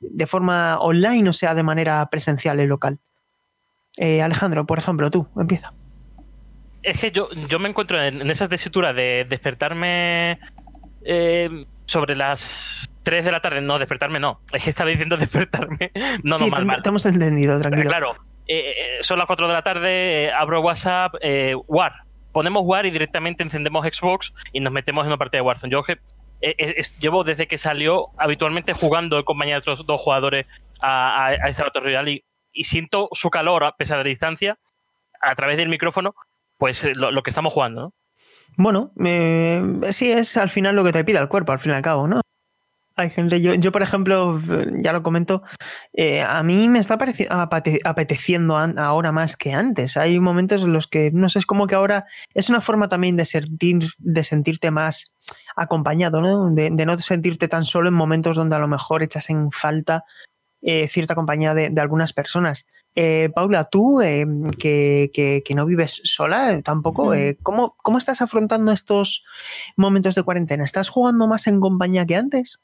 [0.00, 2.98] de forma online o sea de manera presencial y local?
[3.98, 5.74] Eh, Alejandro, por ejemplo, tú, empieza.
[6.82, 10.40] Es que yo, yo me encuentro en, esa tesitura de despertarme
[11.04, 13.60] eh, sobre las 3 de la tarde.
[13.60, 14.40] No, despertarme no.
[14.50, 15.92] Es que estaba diciendo despertarme.
[16.22, 17.90] No, sí, no, mal, hemos entendido, tranquilo.
[17.90, 18.14] Claro,
[19.02, 21.12] son las 4 de la tarde, abro WhatsApp,
[21.66, 21.92] War,
[22.32, 25.72] ponemos War y directamente encendemos Xbox y nos metemos en una partida de Warzone.
[25.72, 25.82] Yo
[27.00, 30.46] llevo desde que salió habitualmente jugando en compañía de otros dos jugadores
[30.82, 34.58] a, a, esta Battle y, siento su calor a pesar de la distancia
[35.20, 36.14] a través del micrófono,
[36.58, 37.94] pues eh, lo, que estamos jugando, ¿no?
[38.56, 41.74] Bueno, eh, sí es al final lo que te pide el cuerpo, al fin y
[41.74, 42.20] al cabo, ¿no?
[43.00, 44.40] Hay gente, yo, yo por ejemplo,
[44.82, 45.42] ya lo comento,
[45.92, 46.98] eh, a mí me está
[47.84, 49.96] apeteciendo ahora más que antes.
[49.96, 53.16] Hay momentos en los que, no sé, es como que ahora es una forma también
[53.16, 55.14] de, sentir, de sentirte más
[55.56, 56.50] acompañado, ¿no?
[56.50, 60.04] De, no sentirte tan solo en momentos donde a lo mejor echas en falta
[60.62, 62.66] eh, cierta compañía de, algunas personas.
[62.94, 69.24] Eh, Paula, tú que, que, no vives sola tampoco, ¿cómo, ¿cómo estás afrontando estos
[69.76, 70.64] momentos de cuarentena?
[70.64, 72.60] ¿Estás jugando más en compañía que antes?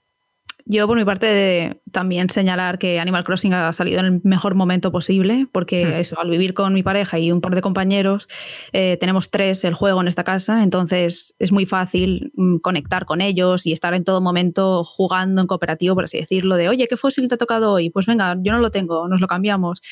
[0.69, 4.57] Yo, por mi parte, de también señalar que Animal Crossing ha salido en el mejor
[4.57, 5.93] momento posible, porque hmm.
[5.93, 8.29] eso, al vivir con mi pareja y un par de compañeros,
[8.73, 13.21] eh, tenemos tres el juego en esta casa, entonces es muy fácil mm, conectar con
[13.21, 16.97] ellos y estar en todo momento jugando en cooperativo, por así decirlo, de, oye, ¿qué
[16.97, 17.91] fósil te ha tocado hoy?
[17.91, 19.83] Pues venga, yo no lo tengo, nos lo cambiamos.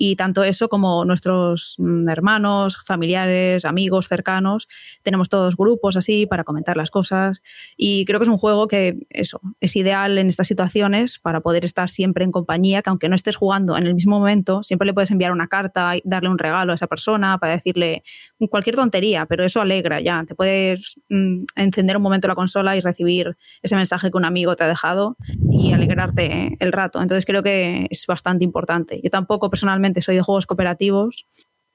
[0.00, 4.68] Y tanto eso como nuestros mm, hermanos, familiares, amigos cercanos,
[5.02, 7.42] tenemos todos grupos así para comentar las cosas.
[7.76, 11.64] Y creo que es un juego que eso es ideal en estas situaciones para poder
[11.64, 14.94] estar siempre en compañía, que aunque no estés jugando en el mismo momento, siempre le
[14.94, 18.04] puedes enviar una carta darle un regalo a esa persona para decirle
[18.50, 20.24] cualquier tontería, pero eso alegra ya.
[20.24, 24.54] Te puedes mm, encender un momento la consola y recibir ese mensaje que un amigo
[24.54, 25.16] te ha dejado
[25.50, 27.02] y alegrarte el rato.
[27.02, 29.00] Entonces creo que es bastante importante.
[29.02, 31.26] Yo tampoco personalmente soy de juegos cooperativos,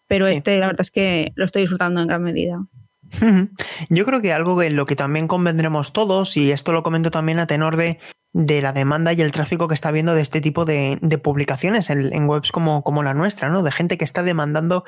[0.08, 2.66] pero este la verdad es que lo estoy disfrutando en gran medida.
[3.90, 7.40] Yo creo que algo en lo que también convendremos todos, y esto lo comento también
[7.40, 8.00] a tenor de,
[8.34, 12.14] de la demanda y el tráfico que está habiendo de este tipo de, publicaciones en,
[12.14, 13.64] en, webs como, como la nuestra, ¿no?
[13.64, 14.84] De gente que está demandando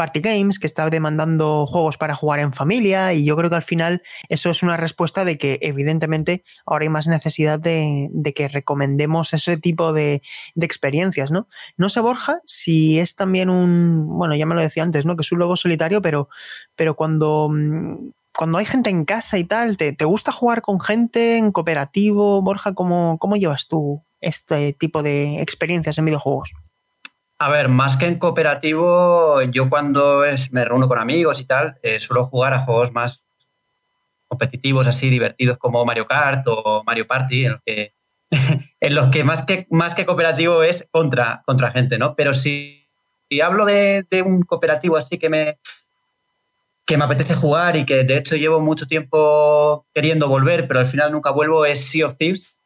[0.00, 3.62] party games, que está demandando juegos para jugar en familia y yo creo que al
[3.62, 9.34] final eso es una respuesta de que evidentemente ahora hay más necesidad de, que recomendemos
[9.34, 10.22] ese tipo de,
[10.58, 11.48] experiencias, ¿no?
[11.76, 15.16] No sé, Borja, si es también un, bueno, ya me lo decía antes, ¿no?
[15.16, 16.30] Que es un lobo solitario, pero,
[16.76, 17.50] pero cuando,
[18.34, 22.40] cuando hay gente en casa y tal, ¿te, gusta jugar con gente en cooperativo?
[22.40, 26.54] Borja, ¿cómo, cómo llevas tú este tipo de experiencias en videojuegos?
[27.42, 31.78] A ver, más que en cooperativo, yo cuando es, me reúno con amigos y tal,
[31.82, 33.24] eh, suelo jugar a juegos más
[34.28, 37.94] competitivos, así divertidos como Mario Kart o Mario Party, en los que,
[38.80, 42.14] en los que, más, que más que cooperativo es contra, contra gente, ¿no?
[42.14, 42.86] Pero si,
[43.42, 45.58] hablo de, un cooperativo así que me,
[46.84, 50.86] que me apetece jugar y que de hecho llevo mucho tiempo queriendo volver, pero al
[50.86, 52.60] final nunca vuelvo, es Sea of Thieves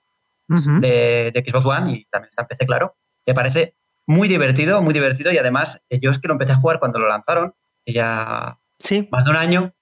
[0.48, 2.96] de, de, Xbox One y también está en PC, claro.
[3.24, 6.56] Me parece muy divertido, muy divertido y además eh, yo es que lo empecé a
[6.56, 7.54] jugar cuando lo lanzaron,
[7.86, 9.08] ya sí.
[9.10, 9.72] más de un año,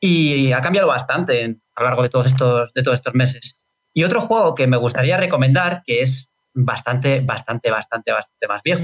[0.00, 3.56] y ha cambiado bastante a lo largo de todos, estos, de todos estos meses.
[3.92, 8.82] Y otro juego que me gustaría recomendar, que es bastante, bastante, bastante, bastante más viejo,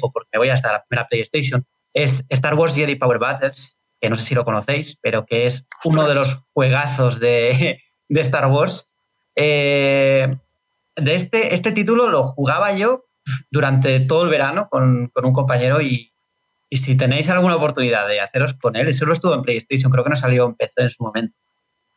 [0.00, 4.16] porque me voy hasta la primera PlayStation, es Star Wars Jedi Power Battles, que no
[4.16, 8.86] sé si lo conocéis, pero que es uno de los juegazos de, de Star Wars.
[9.34, 10.30] Eh,
[10.96, 13.07] de este, este título lo jugaba yo
[13.50, 16.12] durante todo el verano con, un compañero y,
[16.70, 20.10] si tenéis alguna oportunidad de haceros con él, eso lo estuvo en PlayStation, creo que
[20.10, 21.34] no salió en PC en su momento.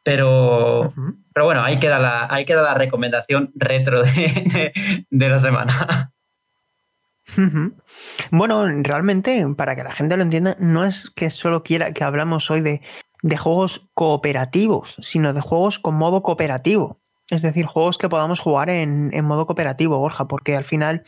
[0.03, 0.93] Pero,
[1.33, 6.13] pero bueno, ahí queda, la, ahí queda la recomendación retro de, la semana.
[8.31, 12.49] Bueno, realmente, para que la gente lo entienda, no es que solo quiera que hablamos
[12.49, 12.81] hoy de,
[13.21, 17.00] de juegos cooperativos, sino de juegos con modo cooperativo.
[17.31, 21.03] Es decir, juegos que podamos jugar en, modo cooperativo, Borja, porque al final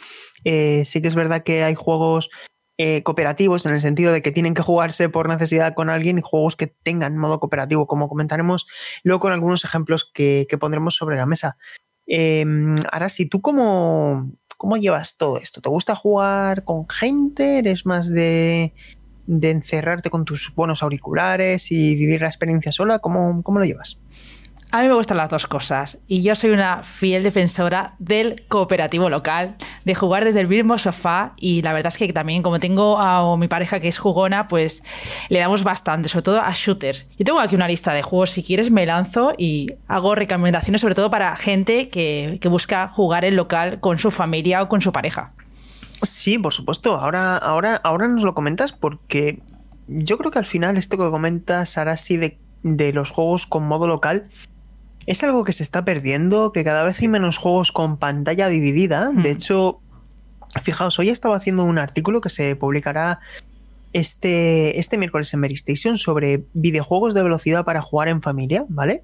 [0.46, 2.30] eh, sí que es verdad que hay juegos
[2.78, 6.22] eh, cooperativos en el sentido de que tienen que jugarse por necesidad con alguien y
[6.24, 8.66] juegos que tengan modo cooperativo, como comentaremos
[9.04, 11.58] luego con algunos ejemplos que, pondremos sobre la mesa.
[12.08, 15.60] Em, ahora sí, ¿tú cómo, cómo llevas todo esto?
[15.60, 17.60] ¿Te gusta jugar con gente?
[17.60, 18.74] ¿Eres más de,
[19.28, 23.00] de encerrarte con tus buenos auriculares y vivir la experiencia sola?
[23.00, 24.00] ¿Cómo, cómo lo llevas?
[24.74, 29.08] A mí me gustan las dos cosas y yo soy una fiel defensora del cooperativo
[29.08, 29.56] local,
[29.86, 33.38] de jugar desde el mismo sofá y la verdad es que también como tengo a
[33.38, 34.82] mi pareja que es jugona, pues
[35.30, 37.08] le damos bastante, sobre todo a shooters.
[37.20, 40.96] Yo tengo aquí una lista de juegos, si quieres me lanzo y hago recomendaciones sobre
[40.96, 44.92] todo para gente que, que busca jugar en local con su familia o con su
[44.92, 45.34] pareja.
[46.02, 46.96] Sí, por supuesto.
[46.96, 49.40] Ahora, ahora, ahora nos lo comentas porque
[49.86, 53.68] yo creo que al final esto que comentas ahora sí de, de los juegos con
[53.68, 54.32] modo local
[55.06, 59.12] es algo que se está perdiendo, que cada vez hay menos juegos con pantalla dividida.
[59.12, 59.80] De hecho,
[60.62, 63.20] fijaos, hoy estaba haciendo un artículo que se publicará
[63.92, 69.04] este, este miércoles en Mary Station sobre videojuegos de velocidad para jugar en familia, ¿vale?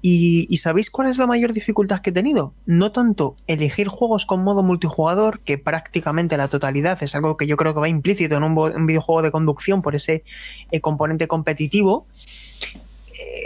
[0.00, 2.54] Y, y, ¿sabéis cuál es la mayor dificultad que he tenido?
[2.66, 7.56] No tanto elegir juegos con modo multijugador, que prácticamente la totalidad es algo que yo
[7.56, 10.24] creo que va implícito en un, un videojuego de conducción por ese
[10.72, 12.06] eh, componente competitivo,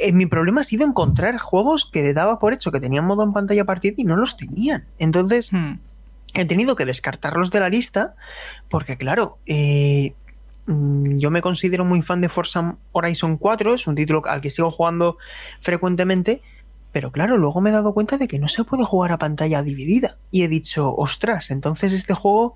[0.03, 3.33] eh, mi problema ha sido encontrar juegos que daba por hecho que tenían modo en
[3.33, 4.87] pantalla partida y no los tenían.
[4.99, 5.79] Entonces, hmm.
[6.35, 8.15] he tenido que descartarlos de la lista
[8.69, 10.15] porque, claro, eh,
[10.67, 14.51] mm, yo me considero muy fan de Forza Horizon 4, es un título al que
[14.51, 15.19] sigo jugando
[15.61, 16.43] frecuentemente,
[16.93, 19.63] pero claro, luego me he dado cuenta de que no se puede jugar a pantalla
[19.63, 20.17] dividida.
[20.31, 22.55] Y he dicho, ostras, entonces este juego,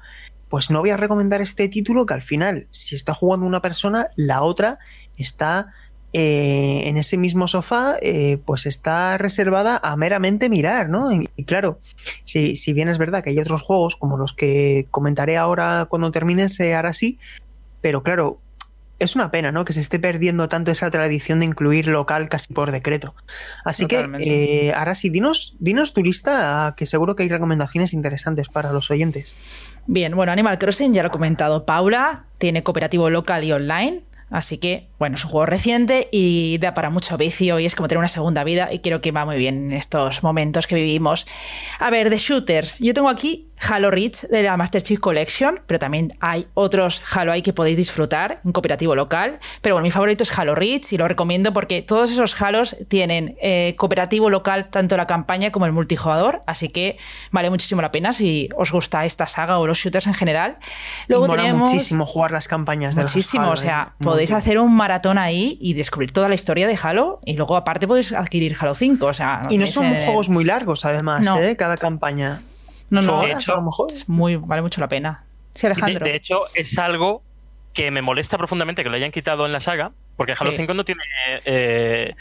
[0.49, 4.09] pues no voy a recomendar este título que al final, si está jugando una persona,
[4.17, 4.79] la otra
[5.17, 5.75] está
[6.13, 11.11] eh, en ese mismo sofá, eh, pues está reservada a meramente mirar, ¿no?
[11.13, 11.79] Y, claro,
[12.25, 16.11] si, si, bien es verdad que hay otros juegos, como los que comentaré ahora cuando
[16.11, 17.19] termine ese ahora sí,
[17.81, 18.41] pero claro,
[19.01, 19.65] es una pena, ¿no?
[19.65, 23.15] Que se esté perdiendo tanto esa tradición de incluir local casi por decreto.
[23.65, 24.25] Así Totalmente.
[24.25, 28.73] que, eh, ahora sí, dinos, dinos tu lista, que seguro que hay recomendaciones interesantes para
[28.73, 29.35] los oyentes.
[29.87, 34.03] Bien, bueno, Animal Crossing ya lo he comentado Paula, tiene cooperativo local y online.
[34.29, 37.89] Así que, bueno, es un juego reciente y da para mucho vicio y es como
[37.89, 41.27] tener una segunda vida y creo que va muy bien en estos momentos que vivimos.
[41.79, 45.79] A ver, de shooters, yo tengo aquí Halo Reach de la Master Chief Collection, pero
[45.79, 49.39] también hay otros Halo ahí que podéis disfrutar en cooperativo local.
[49.61, 53.37] Pero bueno, mi favorito es Halo Reach y lo recomiendo porque todos esos Halos tienen
[53.43, 56.97] eh, cooperativo local, tanto la campaña como el multijugador, así que
[57.31, 60.59] vale muchísimo la pena si os gusta esta saga o los shooters en general.
[61.09, 64.05] Luego y tenemos muchísimo jugar las campañas de Muchísimo, Halo, o sea, eh.
[64.05, 67.87] podéis hacer un maratón ahí y descubrir toda la historia de Halo y luego aparte
[67.87, 71.41] podéis adquirir Halo 5, o sea, y no son juegos muy largos además, no.
[71.41, 71.55] ¿eh?
[71.57, 72.41] cada campaña.
[72.91, 73.93] No, no, de hecho, a lo mejor.
[73.93, 75.25] Es muy, vale mucho la pena.
[75.55, 76.05] Sí, Alejandro.
[76.05, 77.23] De, de, hecho, es algo
[77.73, 80.57] que me molesta profundamente que lo hayan quitado en la saga, porque Halo sí.
[80.57, 81.03] 5 no tiene
[81.45, 82.17] eh,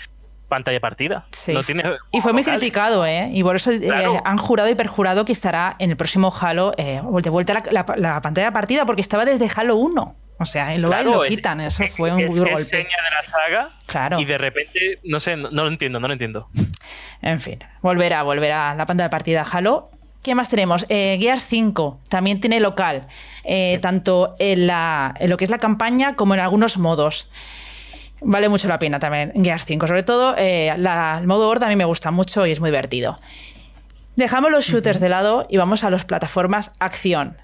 [0.48, 1.26] pantalla partida.
[1.32, 1.54] Sí.
[1.54, 3.30] No tiene y fue muy criticado, ¿eh?
[3.34, 4.14] Y por eso claro.
[4.14, 7.64] eh, han jurado y perjurado que estará en el próximo Halo eh, de vuelta la,
[7.72, 10.16] la, la, pantalla partida, porque estaba desde Halo 1.
[10.40, 12.70] O sea, lo, claro, lo quitan, eso es, fue un es, duro es golpe.
[12.70, 14.20] seña de la saga claro.
[14.22, 16.50] y de repente, no sé, no, no, lo entiendo, no lo entiendo.
[17.22, 19.90] En fin, volverá, volverá la pantalla de partida Halo.
[20.24, 20.86] ¿Qué más tenemos?
[20.88, 23.08] Eh, Gears 5 también tiene local,
[23.44, 27.30] eh, tanto en, la, en, lo que es la campaña como en algunos modos.
[28.22, 31.70] Vale mucho la pena también Gears 5, sobre todo eh, la, el modo Horde a
[31.70, 33.20] mí me gusta mucho y es muy divertido.
[34.16, 37.38] Dejamos los shooters de lado y vamos a las plataformas acción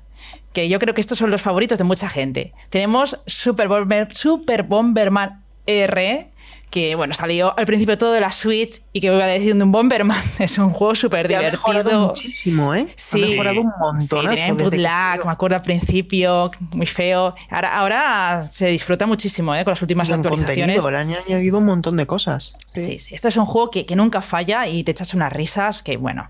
[0.56, 2.54] que yo creo que estos son los favoritos de mucha gente.
[2.70, 6.32] Tenemos Super, Bomber, Super Bomberman R,
[6.70, 9.62] que bueno, salió al principio todo de la Switch y que voy a decir de
[9.62, 10.24] un Bomberman.
[10.40, 11.50] Es un juego súper divertido.
[11.50, 12.88] Ha mejorado muchísimo, ¿eh?
[12.96, 13.22] Sí.
[13.22, 14.22] Ha mejorado un montón.
[14.22, 17.36] Sí, tenía input lag, me acuerdo al principio, muy feo.
[17.50, 19.66] Ahora, ahora se disfruta muchísimo, ¿eh?
[19.66, 20.82] Con las últimas y actualizaciones.
[20.82, 22.54] Le han añadido un montón de cosas.
[22.74, 23.00] Sí, sí.
[23.00, 23.16] sí.
[23.16, 26.30] Esto es un juego que, que, nunca falla y te echas unas risas que, bueno,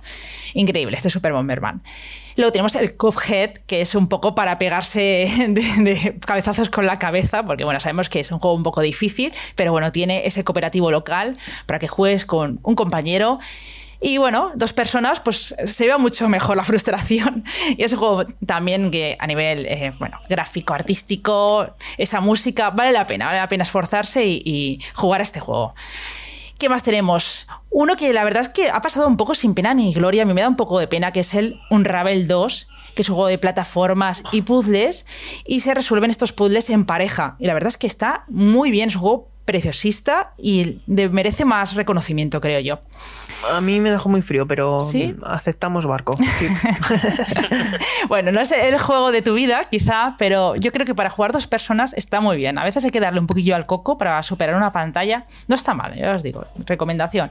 [0.55, 0.97] increíble.
[0.97, 1.84] Este Super Bomberman.
[2.38, 4.99] Luego tenemos el Cuphead, que es un poco para pegarse
[5.49, 8.82] de, de, cabezazos con la cabeza, porque bueno, sabemos que es un juego un poco
[8.82, 13.38] difícil, pero bueno, tiene ese cooperativo local para que juegues con un compañero.
[14.01, 17.43] Y bueno, dos personas, pues se ve mucho mejor la frustración.
[17.78, 22.91] Y es un juego también que a nivel, eh, bueno, gráfico, artístico, esa música, vale
[22.91, 25.74] la pena, vale la pena esforzarse y, y jugar a este juego.
[26.58, 27.47] ¿Qué más tenemos?
[27.70, 30.26] Uno que la verdad es que ha pasado un poco sin pena ni gloria, a
[30.26, 33.16] mí me da un poco de pena, que es el Unravel 2, que es un
[33.16, 35.06] juego de plataformas y puzzles,
[35.45, 37.36] y se resuelven estos puzzles en pareja.
[37.39, 41.46] Y la verdad es que está muy bien, es un juego preciosista y de, merece
[41.46, 42.80] más reconocimiento, creo yo.
[43.52, 45.16] A mí me dejó muy frío, pero ¿Sí?
[45.24, 46.16] aceptamos barco.
[46.39, 46.48] Sí.
[48.10, 51.32] bueno, no es el juego de tu vida, quizá, pero yo creo que para jugar
[51.32, 52.58] dos personas está muy bien.
[52.58, 55.28] A veces hay que darle un poquillo al coco para superar una pantalla.
[55.48, 57.30] No está mal, ya os digo, recomendación.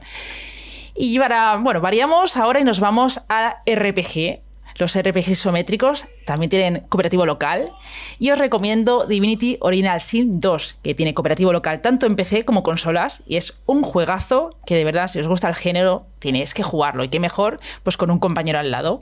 [0.95, 4.44] Y para, bueno, variamos ahora y nos vamos a RPG.
[4.77, 7.71] Los RPG isométricos también tienen cooperativo local.
[8.19, 12.63] Y os recomiendo Divinity Original Sin 2, que tiene cooperativo local tanto en PC como
[12.63, 13.23] consolas.
[13.25, 17.03] Y es un juegazo que de verdad, si os gusta el género, tenéis que jugarlo.
[17.03, 18.99] Y qué mejor, pues con un compañero al lado.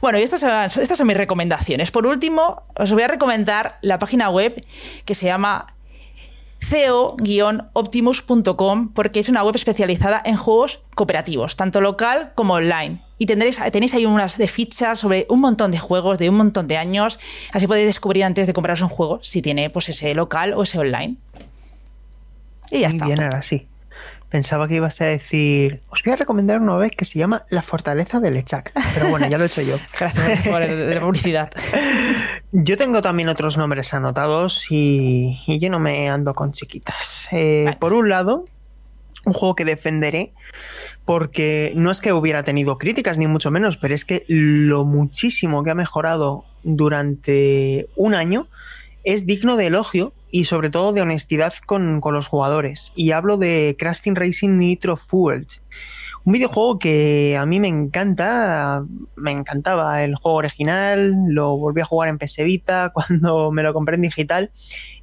[0.00, 1.90] Bueno, y estas son, estas son mis recomendaciones.
[1.90, 4.54] Por último, os voy a recomendar la página web
[5.04, 5.66] que se llama
[6.62, 13.02] co-optimus.com porque es una web especializada en juegos cooperativos, tanto local como online.
[13.22, 16.66] Y tendréis, tenéis ahí unas de fichas sobre un montón de juegos de un montón
[16.66, 17.20] de años.
[17.52, 20.80] Así podéis descubrir antes de compraros un juego si tiene pues ese local o ese
[20.80, 21.14] online.
[22.72, 23.06] Y ya está.
[23.06, 23.68] Bien, ahora sí.
[24.28, 27.62] Pensaba que ibas a decir, os voy a recomendar una vez que se llama La
[27.62, 28.72] Fortaleza del Echak.
[28.94, 29.76] Pero bueno, ya lo he hecho yo.
[30.00, 31.48] Gracias por la publicidad.
[32.50, 37.28] Yo tengo también otros nombres anotados y, y yo no me ando con chiquitas.
[37.30, 37.76] Eh, Vale.
[37.78, 38.46] Por un lado,
[39.24, 40.32] un juego que defenderé
[41.04, 45.62] porque no es que hubiera tenido críticas ni mucho menos, pero es que lo muchísimo
[45.62, 48.46] que ha mejorado durante un año
[49.04, 52.92] es digno de elogio y sobre todo de honestidad con, con los jugadores.
[52.94, 55.48] Y hablo de Crash Team Racing Nitro Fueled.
[56.24, 58.84] Un videojuego que a mí me encanta,
[59.16, 63.74] me encantaba el juego original, lo volví a jugar en PS Vita cuando me lo
[63.74, 64.52] compré en digital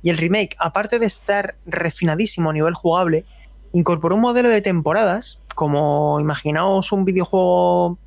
[0.02, 3.26] y el remake, aparte de estar refinadísimo a nivel jugable,
[3.74, 7.97] incorporó un modelo de temporadas, como imaginaos un videojuego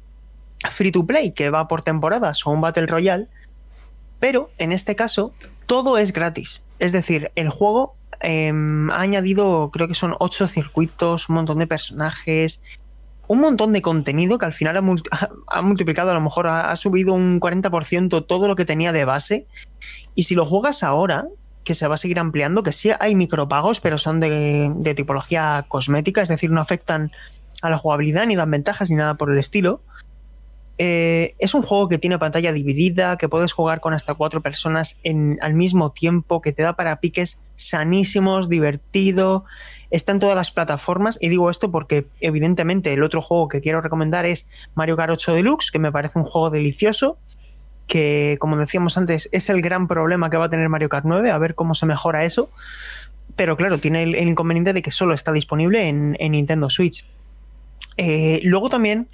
[0.70, 3.28] free to play que va por temporadas o un Battle Royale,
[4.18, 5.34] pero en este caso
[5.66, 6.62] todo es gratis.
[6.78, 8.50] Es decir, el juego eh,
[8.90, 12.62] ha añadido, creo que son ocho circuitos, un montón de personajes,
[13.28, 15.10] un montón de contenido que al final ha, multi-
[15.46, 19.46] ha multiplicado, a lo mejor ha, subido un 40% todo lo que tenía de base.
[20.14, 21.26] Y si lo juegas ahora,
[21.64, 26.22] que se va a seguir ampliando, que sí hay micropagos, pero son de tipología cosmética,
[26.22, 27.10] es decir, no afectan
[27.62, 29.80] a la jugabilidad ni dan ventajas ni nada por el estilo.
[30.78, 34.98] Eh, es un juego que tiene pantalla dividida, que puedes jugar con hasta cuatro personas
[35.04, 39.44] en, al mismo tiempo, que te da para piques sanísimos, divertido,
[39.90, 41.18] está en todas las plataformas.
[41.20, 45.34] Y digo esto porque, evidentemente, el otro juego que quiero recomendar es Mario Kart 8
[45.34, 47.18] Deluxe, que me parece un juego delicioso.
[47.86, 51.30] Que, como decíamos antes, es el gran problema que va a tener Mario Kart 9,
[51.30, 52.50] a ver cómo se mejora eso.
[53.36, 57.04] Pero claro, tiene el, inconveniente de que solo está disponible en Nintendo Switch.
[57.96, 59.08] Eh, luego también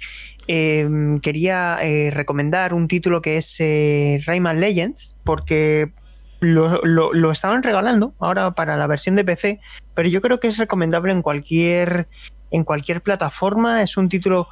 [0.47, 0.87] eh,
[1.21, 5.91] quería eh, recomendar un título que es eh, Rayman Legends, porque
[6.39, 9.59] lo, lo- estaban regalando ahora para la versión de PC,
[9.93, 12.07] pero yo creo que es recomendable en cualquier,
[12.51, 13.81] en cualquier plataforma.
[13.83, 14.47] Es un título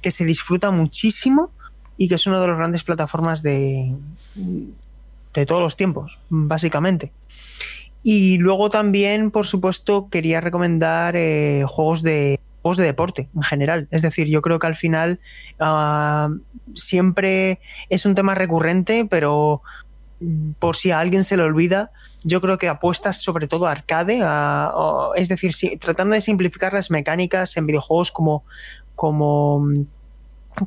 [0.00, 1.50] que se disfruta muchísimo
[1.96, 3.94] y que es una de las grandes plataformas de,
[5.34, 7.12] de todos los tiempos, básicamente.
[8.04, 11.14] Y luego también, por supuesto, quería recomendar
[11.66, 13.88] juegos de juegos de deporte en general.
[13.90, 15.20] Es decir, yo creo que al final
[15.60, 16.30] ah,
[16.74, 17.60] siempre
[17.90, 19.62] es un tema recurrente, pero
[20.20, 21.90] mm, por si a alguien se le olvida,
[22.22, 24.22] yo creo que apuestas sobre todo a arcade,
[25.16, 28.44] es decir, tratando de simplificar las mecánicas en videojuegos como,
[28.94, 29.86] como, mm,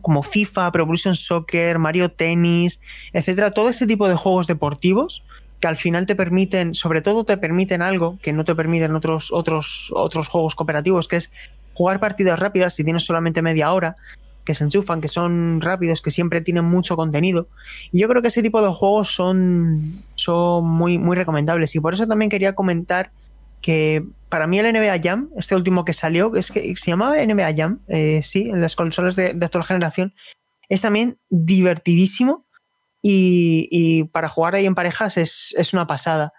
[0.01, 2.81] como FIFA, Pro Evolution Soccer, Mario Tennis,
[3.13, 5.23] etcétera, todo ese tipo de juegos deportivos
[5.61, 9.31] que al final te permiten, sobre todo te permiten algo que no te permiten otros,
[9.31, 11.31] otros, otros juegos cooperativos, que es
[11.75, 13.95] jugar partidas rápidas si tienes solamente media hora,
[14.45, 17.49] que se enchufan, que son rápidos, que siempre tienen mucho contenido.
[17.91, 21.75] Y yo creo que ese tipo de juegos son, son muy, muy recomendables.
[21.75, 23.11] Y por eso también quería comentar
[23.61, 27.55] que para mí el NBA Jam, este último que salió, es que se llamaba NBA
[27.55, 30.13] Jam, eh, sí, en las consolas de, de actual generación,
[30.69, 32.45] es también divertidísimo
[33.01, 36.33] y, y para jugar ahí en parejas es, es una pasada.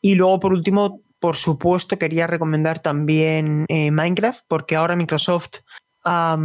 [0.00, 5.60] Y luego, por último, por supuesto, quería recomendar también eh, Minecraft, porque ahora Microsoft
[6.04, 6.36] ha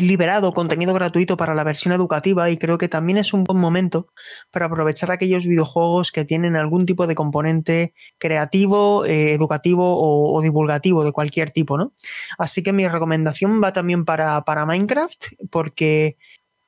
[0.00, 4.06] liberado contenido gratuito para la versión educativa y creo que también es un buen momento
[4.52, 11.02] para aprovechar aquellos videojuegos que tienen algún tipo de componente creativo, eh, educativo o, divulgativo
[11.02, 11.92] de cualquier tipo, ¿no?
[12.38, 16.16] Así que mi recomendación va también para, para Minecraft, porque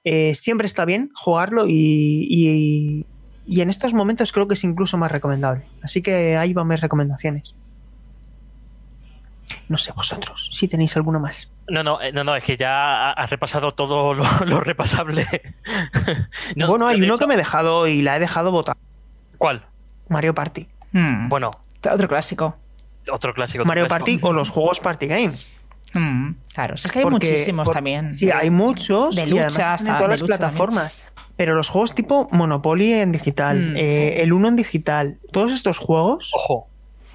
[0.02, 3.06] eh, siempre está bien jugarlo y-
[3.48, 5.64] y en estos momentos creo que es incluso más recomendable.
[5.82, 7.54] Así que ahí van mis recomendaciones.
[9.68, 11.50] No sé vosotros, si tenéis alguno más.
[11.68, 15.26] No, no, eh, no, no, es que ya has repasado todo lo, lo repasable.
[16.56, 18.76] No, bueno, hay uno que me he dejado y la he dejado votar.
[19.36, 19.64] ¿Cuál?
[20.08, 20.66] Mario Party.
[20.92, 21.28] Hmm.
[21.28, 21.50] Bueno,
[21.92, 22.56] Otro clásico.
[23.10, 23.62] otro clásico.
[23.62, 24.04] otro Mario clásico.
[24.06, 25.48] Party o los juegos Party Games.
[25.94, 26.32] Hmm.
[26.54, 28.14] Claro, es que hay Porque- muchísimos por- también.
[28.14, 29.14] Sí, hay muchos.
[29.16, 31.04] De y además en hasta- todas de las plataformas.
[31.38, 34.20] Pero los juegos tipo Monopoly en digital, Mm, eh, sí.
[34.20, 36.68] el Uno en digital, todos estos juegos Ojo,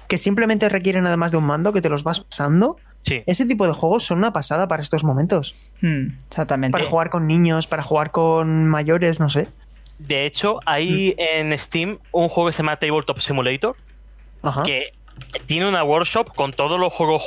[0.08, 3.22] que simplemente requieren además de un mando que te los vas pasando, Sí.
[3.26, 5.54] Ese tipo de juegos son una pasada para estos momentos.
[5.82, 6.72] Mm, exactamente.
[6.72, 9.46] Para jugar con niños, para jugar con mayores, no sé.
[9.98, 13.76] De hecho, hay en Steam un juego que se llama Tabletop Simulator,
[14.42, 14.62] Ajá.
[14.62, 14.92] que
[15.46, 17.22] tiene una workshop con todos los juegos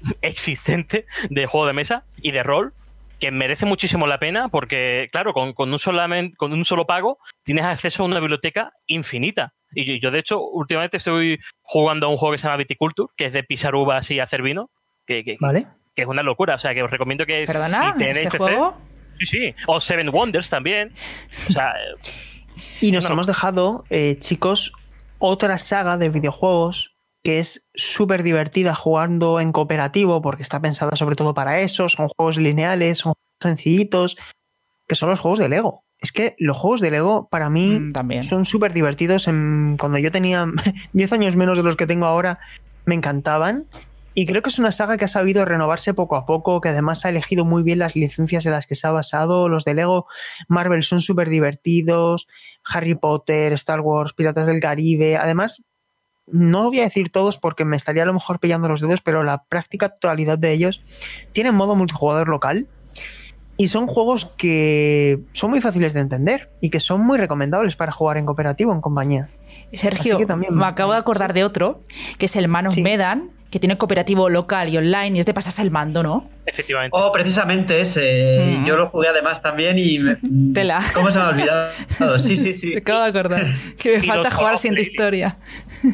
[0.22, 2.72] existentes de juego de mesa y de rol,
[3.22, 7.18] que merece muchísimo la pena porque, claro, con, con un, solamente, con un solo pago
[7.44, 9.52] tienes acceso a una biblioteca infinita.
[9.70, 13.12] Y yo, yo, de hecho, últimamente estoy jugando a un juego que se llama Viticulture,
[13.16, 14.70] que es de pisar uvas y hacer vino,
[15.06, 15.68] que, que, ¿Vale?
[15.94, 16.56] que es una locura.
[16.56, 17.92] O sea, que os recomiendo que ¿Perdona?
[17.92, 18.76] si tenéis ¿Ese PC, juego?
[19.20, 19.54] Sí, sí.
[19.68, 20.88] O Seven Wonders también.
[21.48, 21.74] O sea,
[22.80, 23.12] Y nos No.
[23.12, 24.72] hemos dejado, eh, chicos,
[25.20, 26.91] otra saga de videojuegos
[27.22, 32.08] que es súper divertida jugando en cooperativo porque está pensada sobre todo para eso, son
[32.08, 34.16] juegos lineales, son juegos sencillitos,
[34.88, 35.84] que son los juegos de Lego.
[36.00, 38.22] Es que los juegos de Lego para mí Mm, también.
[38.24, 39.28] son súper divertidos.
[39.28, 40.46] En- Cuando yo tenía
[40.92, 42.40] 10 años menos de los que tengo ahora,
[42.86, 43.66] me encantaban.
[44.14, 47.04] Y creo que es una saga que ha sabido renovarse poco a poco, que además
[47.06, 49.48] ha elegido muy bien las licencias en las que se ha basado.
[49.48, 50.06] Los de Lego
[50.48, 52.26] Marvel son súper divertidos.
[52.68, 55.16] Harry Potter, Star Wars, Piratas del Caribe.
[55.16, 55.62] Además,
[56.26, 59.22] no voy a decir todos porque me estaría a lo mejor pillando los dedos, pero
[59.22, 60.82] la práctica totalidad de ellos
[61.32, 62.66] tienen modo multijugador local.
[63.58, 67.92] Y son juegos que son muy fáciles de entender y que son muy recomendables para
[67.92, 69.28] jugar en cooperativo, en compañía.
[69.72, 71.82] Sergio, también- me acabo de acordar de otro,
[72.18, 72.82] que es el Man of Sí.
[72.82, 76.24] Medan, que tiene cooperativo local y online, y es de pasarse el mando, ¿no?
[76.46, 76.96] efectivamente.
[76.98, 78.40] Oh, precisamente ese.
[78.58, 78.64] Mm.
[78.66, 79.98] Yo lo jugué además también y.
[79.98, 80.16] Me...
[80.54, 80.82] Tela.
[80.94, 81.70] ¿Cómo se me ha olvidado?
[82.18, 82.76] Sí, sí, sí.
[82.78, 83.46] Acabo de acordar.
[83.80, 85.36] Que me falta jugar siguiente historia.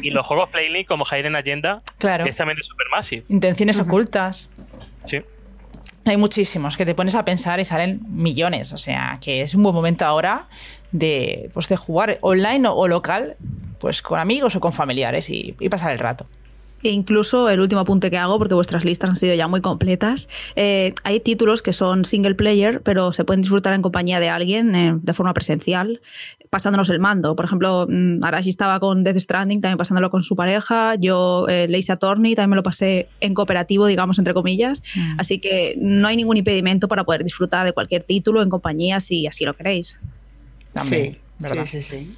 [0.01, 2.23] Y los juegos Playlink como Hidden Agenda, Claro.
[2.23, 3.23] que es también de Supermassive.
[3.27, 4.49] Intenciones ocultas.
[5.05, 5.21] Sí.
[6.05, 8.71] Hay muchísimos que te pones a pensar y salen millones.
[8.71, 10.47] O sea, que es un buen momento ahora
[10.93, 13.35] de, pues, de jugar online o, o local,
[13.81, 16.25] pues con amigos o con familiares y, y pasar el rato.
[16.81, 20.29] E incluso el último apunte que hago, porque vuestras listas han sido ya muy completas,
[20.55, 24.75] eh, hay títulos que son single player, pero se pueden disfrutar en compañía de alguien
[24.75, 25.99] eh, de forma presencial,
[26.49, 27.35] pasándonos el mando.
[27.35, 30.95] Por ejemplo, mm, Arashi estaba con Death Stranding, también pasándolo con su pareja.
[30.95, 34.81] Yo, eh, Lace Attorney, también me lo pasé en cooperativo, digamos, entre comillas.
[34.95, 35.19] Mm.
[35.19, 39.27] Así que no hay ningún impedimento para poder disfrutar de cualquier título en compañía si
[39.27, 39.97] así lo queréis.
[40.73, 41.65] También, Sí, ¿verdad?
[41.65, 42.15] sí, sí, sí.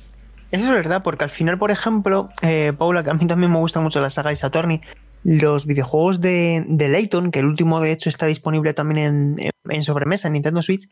[0.52, 3.60] Eso es verdad, porque al final, por ejemplo, eh, Paula, que a mí también me
[3.60, 4.82] gusta mucho la saga de Saturni,
[5.24, 9.52] los videojuegos de, de Layton, que el último de hecho está disponible también en, en-
[9.70, 10.90] en sobremesa en Nintendo Switch,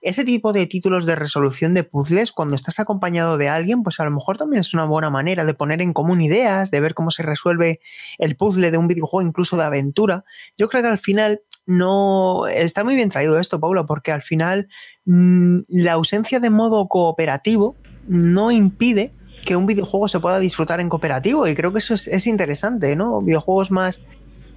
[0.00, 4.04] ese tipo de títulos de resolución de puzzles, cuando estás acompañado de alguien, pues a
[4.04, 7.10] lo mejor también es una buena manera de poner en común ideas, de ver cómo
[7.10, 7.80] se resuelve
[8.18, 10.24] el puzzle de un videojuego, incluso de aventura.
[10.58, 14.68] Yo creo que al final no está muy bien traído esto, Paula, porque al final
[15.06, 17.76] mm, la ausencia de modo cooperativo
[18.08, 19.12] no impide
[19.44, 22.96] que un videojuego se pueda disfrutar en cooperativo y creo que eso es, es interesante,
[22.96, 23.20] ¿no?
[23.20, 24.00] Videojuegos más,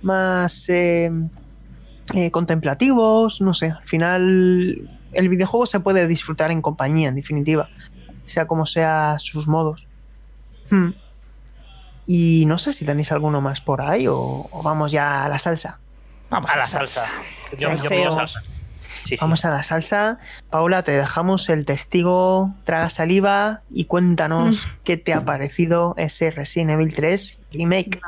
[0.01, 1.11] más eh,
[2.13, 7.69] eh, contemplativos, no sé, al final el videojuego se puede disfrutar en compañía, en definitiva,
[8.25, 9.87] sea como sea sus modos.
[10.69, 10.91] Hmm.
[12.05, 15.37] Y no sé si tenéis alguno más por ahí o, o vamos ya a la
[15.37, 15.79] salsa.
[16.29, 17.05] Vamos A la salsa.
[17.57, 18.41] Yo, yo salsa.
[19.07, 19.21] Sí, sí.
[19.21, 20.19] Vamos a la salsa.
[20.49, 26.71] Paula, te dejamos el testigo, traga saliva y cuéntanos qué te ha parecido ese Resident
[26.71, 28.01] Evil 3 remake.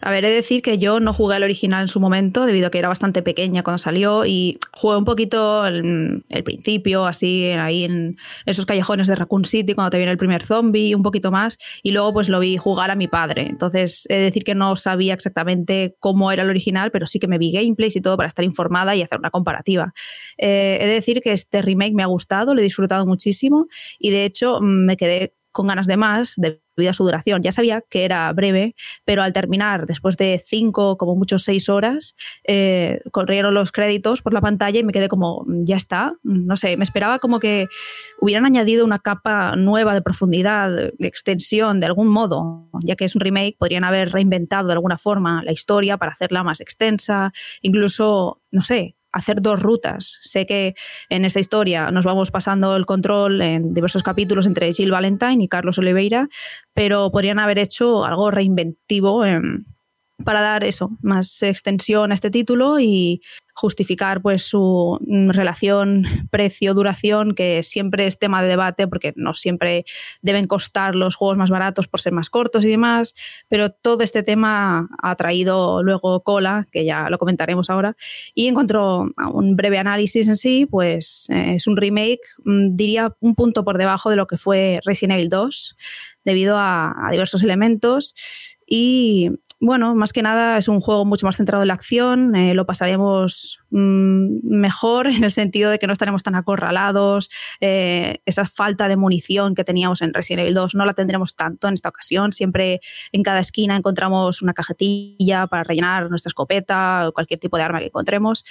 [0.00, 2.66] A ver, he de decir que yo no jugué al original en su momento, debido
[2.66, 7.44] a que era bastante pequeña cuando salió, y jugué un poquito el, el principio, así,
[7.46, 11.30] ahí en esos callejones de Raccoon City, cuando te viene el primer zombie, un poquito
[11.30, 13.46] más, y luego pues lo vi jugar a mi padre.
[13.48, 17.28] Entonces, he de decir que no sabía exactamente cómo era el original, pero sí que
[17.28, 19.94] me vi gameplays y todo para estar informada y hacer una comparativa.
[20.38, 23.68] Eh, he de decir que este remake me ha gustado, lo he disfrutado muchísimo,
[23.98, 27.42] y de hecho me quedé con ganas de más debido a su duración.
[27.42, 28.74] Ya sabía que era breve,
[29.04, 32.16] pero al terminar, después de cinco, como mucho seis horas,
[32.48, 36.12] eh, corrieron los créditos por la pantalla y me quedé como, "Mm, ya está.
[36.22, 37.68] No sé, me esperaba como que
[38.20, 43.14] hubieran añadido una capa nueva de profundidad, de extensión, de algún modo, ya que es
[43.14, 47.32] un remake, podrían haber reinventado de alguna forma la historia para hacerla más extensa,
[47.62, 50.18] incluso, no sé, hacer dos rutas.
[50.22, 50.74] Sé que
[51.08, 55.48] en esta historia nos vamos pasando el control en diversos capítulos entre Jill Valentine y
[55.48, 56.28] Carlos Oliveira,
[56.74, 59.64] pero podrían haber hecho algo reinventivo em,
[60.24, 63.22] para dar eso, más extensión a este título y
[63.54, 64.98] justificar pues su
[65.28, 69.84] relación precio-duración, que siempre es tema de debate porque no siempre
[70.22, 73.14] deben costar los juegos más baratos por ser más cortos y demás,
[73.48, 77.96] pero todo este tema ha traído luego cola, que ya lo comentaremos ahora,
[78.34, 82.74] y en cuanto a un breve análisis en sí, pues eh, es un remake, mm,
[82.74, 85.76] diría un punto por debajo de lo que fue Resident Evil 2,
[86.24, 88.14] debido a, a diversos elementos
[88.66, 89.30] y
[89.62, 92.66] bueno, más que nada es un juego mucho más centrado en la acción, eh, lo
[92.66, 98.96] pasaremos mejor en el sentido de que no estaremos tan acorralados, eh, esa falta de
[98.96, 102.80] munición que teníamos en Resident Evil 2 no la tendremos tanto en esta ocasión, siempre
[103.12, 107.78] en cada esquina encontramos una cajetilla para rellenar nuestra escopeta o cualquier tipo de arma
[107.78, 108.44] que encontremos.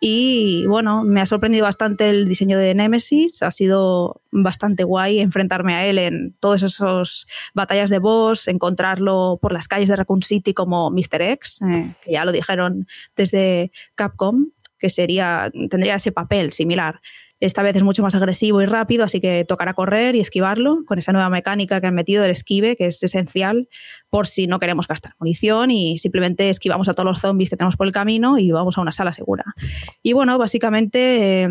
[0.00, 5.74] Y bueno, me ha sorprendido bastante el diseño de Nemesis, ha sido bastante guay enfrentarme
[5.74, 10.54] a él en todas esas batallas de boss, encontrarlo por las calles de Raccoon City
[10.54, 11.22] como Mr.
[11.22, 14.46] X, eh, que ya lo dijeron desde Capcom,
[14.78, 17.00] que sería, tendría ese papel similar.
[17.40, 20.98] Esta vez es mucho más agresivo y rápido, así que tocará correr y esquivarlo con
[20.98, 23.68] esa nueva mecánica que han metido del esquive, que es esencial
[24.10, 27.76] por si no queremos gastar munición y simplemente esquivamos a todos los zombies que tenemos
[27.76, 29.44] por el camino y vamos a una sala segura.
[30.02, 31.48] Y bueno, básicamente eh,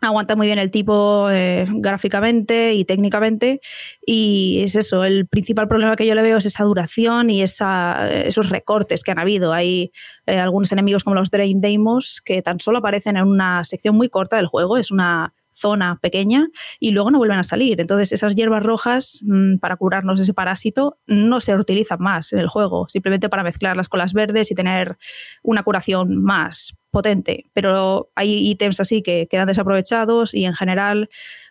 [0.00, 3.60] aguanta muy bien el tipo eh, gráficamente y técnicamente
[4.04, 8.08] y es eso, el principal problema que yo le veo es esa duración y esa,
[8.08, 9.52] esos recortes que han habido.
[9.52, 9.92] Hay
[10.26, 14.08] eh, algunos enemigos como los Drain Deimos que tan solo aparecen en una sección muy
[14.08, 16.48] corta del juego, es una zona pequeña
[16.78, 17.80] y luego no vuelven a salir.
[17.80, 22.48] Entonces esas hierbas rojas mm, para curarnos ese parásito no se utilizan más en el
[22.48, 24.98] juego, simplemente para mezclarlas con las verdes y tener
[25.42, 27.46] una curación más potente.
[27.52, 31.08] Pero hay ítems así que quedan desaprovechados y en general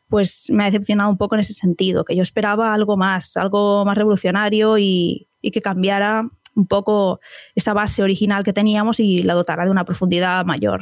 [0.09, 3.83] pues me ha decepcionado un poco en ese sentido, que yo esperaba algo más, algo
[3.85, 7.21] más revolucionario y, que cambiara un poco
[7.55, 10.81] esa base original que teníamos y la dotara de una profundidad mayor.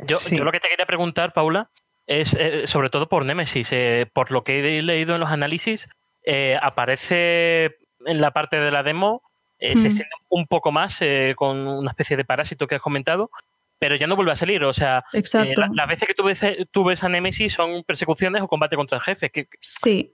[0.00, 1.70] Yo, yo, lo que te quería preguntar, Paula,
[2.10, 3.68] es eh, sobre todo por Nemesis.
[3.70, 5.88] Eh, por lo que he leído en los análisis,
[6.24, 9.22] eh, aparece en la parte de la demo,
[9.60, 9.86] se mm.
[9.86, 11.00] extiende un poco más
[11.36, 13.30] con una especie de parásito que has comentado,
[13.78, 14.64] pero ya no vuelve a salir.
[14.64, 18.74] O sea, las veces que tú ves, tú ves, a Nemesis son persecuciones o combate
[18.74, 19.30] contra el jefe.
[19.30, 20.12] ¿Qué, sí.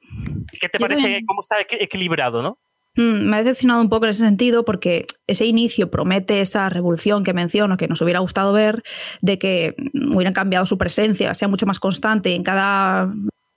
[0.61, 1.23] ¿Qué te parece?
[1.27, 2.59] ¿Cómo está equilibrado, no?
[2.97, 7.25] Mm, me ha decepcionado un poco en ese sentido porque ese inicio promete esa revolución
[7.25, 8.83] que menciono, que nos hubiera gustado ver,
[9.21, 9.75] de que
[10.15, 13.13] hubieran cambiado su presencia, sea mucho más constante en cada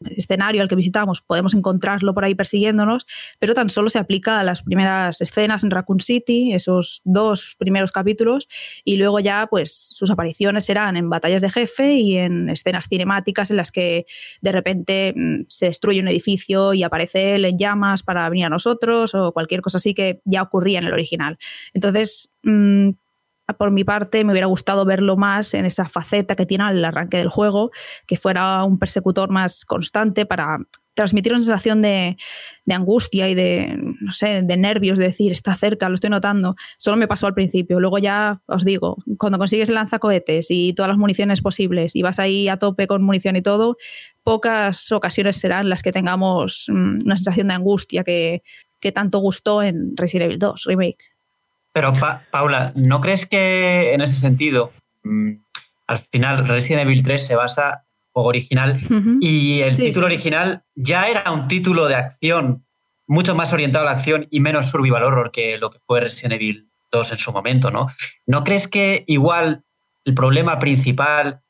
[0.05, 3.05] escenario al que visitamos podemos encontrarlo por ahí persiguiéndonos,
[3.39, 7.91] pero tan solo se aplica a las primeras escenas en Raccoon City, esos dos primeros
[7.91, 8.47] capítulos,
[8.83, 13.51] y luego ya pues sus apariciones serán en batallas de jefe y en escenas cinemáticas
[13.51, 14.05] en las que
[14.41, 18.49] de repente mm, se destruye un edificio y aparece él en llamas para venir a
[18.49, 21.37] nosotros o cualquier cosa así que ya ocurría en el original.
[21.73, 22.91] Entonces, mm,
[23.57, 27.17] por mi parte, me hubiera gustado verlo más en esa faceta que tiene al arranque
[27.17, 27.71] del juego,
[28.07, 30.57] que fuera un persecutor más constante para
[30.99, 32.17] transmitir una sensación de,
[32.69, 36.55] angustia y de, no sé, de nervios, de decir, está cerca, lo estoy notando.
[36.77, 37.79] Solo me pasó al principio.
[37.79, 42.19] Luego ya, os digo, cuando consigues el lanzacohetes y todas las municiones posibles y vas
[42.19, 43.77] ahí a tope con munición y todo,
[44.23, 48.43] pocas ocasiones serán las que tengamos mm, una sensación de angustia que,
[48.81, 51.08] que tanto gustó en Resident Evil 2 Remake.
[51.71, 51.93] Pero,
[52.31, 54.71] Paula, ¿no crees que en ese sentido,
[55.03, 55.33] mm,
[55.87, 58.79] al final Resident Evil 3 se basa en el juego original
[59.21, 62.65] y el título original ya era un título de acción
[63.07, 66.33] mucho más orientado a la acción y menos survival horror que lo que fue Resident
[66.33, 67.87] Evil 2 en su momento, ¿no?
[68.25, 69.63] ¿No crees que igual
[70.05, 71.41] el problema principal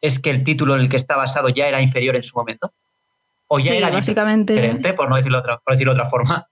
[0.00, 2.72] es que el título en el que está basado ya era inferior en su momento?
[3.48, 4.52] ¿O ya era básicamente...
[4.52, 6.46] diferente, por no decirlo, otra, por decirlo de otra forma?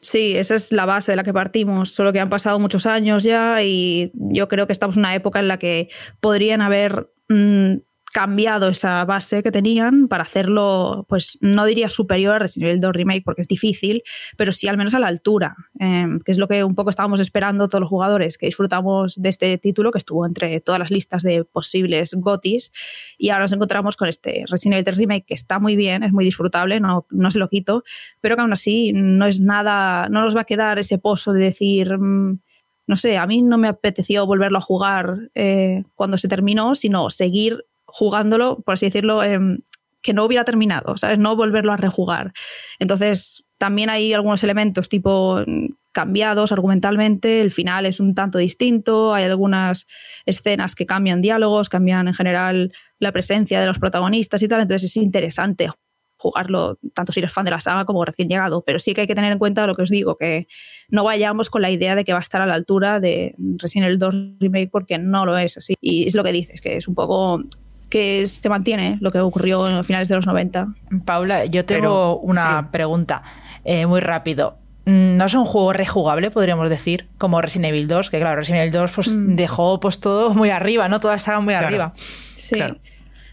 [0.00, 3.22] Sí, esa es la base de la que partimos, solo que han pasado muchos años
[3.22, 5.90] ya y yo creo que estamos en una época en la que
[6.20, 7.74] podrían haber mm,
[8.12, 12.92] cambiado esa base que tenían para hacerlo, pues no diría superior a Resident Evil 2
[12.92, 14.02] Remake porque es difícil,
[14.36, 17.20] pero sí al menos a la altura, em, que es lo que un poco estábamos
[17.20, 21.22] esperando todos los jugadores que disfrutamos de este título que estuvo entre todas las listas
[21.22, 22.72] de posibles GOTIS.
[23.16, 26.12] Y ahora nos encontramos con este Resident Evil 3 Remake que está muy bien, es
[26.12, 27.84] muy disfrutable, no, no se lo quito,
[28.20, 31.44] pero que aún así no es nada, no nos va a quedar ese pozo de
[31.44, 31.96] decir...
[31.96, 32.40] Mm,
[32.86, 37.08] no sé, a mí no me apeteció volverlo a jugar eh, cuando se terminó, sino
[37.08, 39.60] seguir jugándolo, por así decirlo, em,
[40.02, 41.18] que no hubiera terminado, ¿sabes?
[41.18, 42.32] No volverlo a rejugar.
[42.78, 49.12] Entonces, también hay algunos elementos tipo mm, cambiados argumentalmente, el final es un tanto distinto,
[49.12, 49.86] hay algunas
[50.24, 54.90] escenas que cambian diálogos, cambian en general la presencia de los protagonistas y tal, entonces
[54.90, 55.68] es interesante
[56.16, 59.06] jugarlo tanto si eres fan de la saga como recién llegado, pero sí que hay
[59.06, 60.46] que tener en cuenta lo que os digo, que
[60.90, 63.86] no vayamos con la idea de que va a estar a la altura de Resident
[63.86, 65.74] Evil 2 Remake porque no lo es así.
[65.80, 67.42] Y es lo que dices, que es un poco
[67.90, 70.68] que se mantiene lo que ocurrió en los finales de los 90.
[71.04, 73.22] Paula, yo tengo una pregunta
[73.64, 74.56] eh, muy rápido.
[74.86, 78.10] Mm, ¿No es un juego rejugable, podríamos decir, como Resident Evil 2?
[78.10, 79.36] Que claro, Resident Evil 2 pues, mm.
[79.36, 81.00] dejó pues todo muy arriba, ¿no?
[81.00, 81.92] Toda esa muy arriba.
[81.94, 82.58] Sí.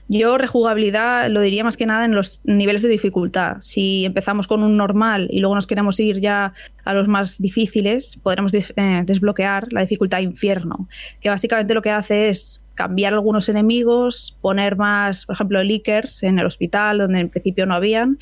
[0.09, 3.57] Yo rejugabilidad lo diría más que nada en los niveles de dificultad.
[3.59, 6.53] Si empezamos con un normal y luego nos queremos ir ya
[6.85, 10.87] a los más difíciles, podremos eh, desbloquear la dificultad infierno,
[11.19, 16.38] que básicamente lo que hace es cambiar algunos enemigos, poner más, por ejemplo, leakers en
[16.38, 18.19] el hospital, donde en principio no habían,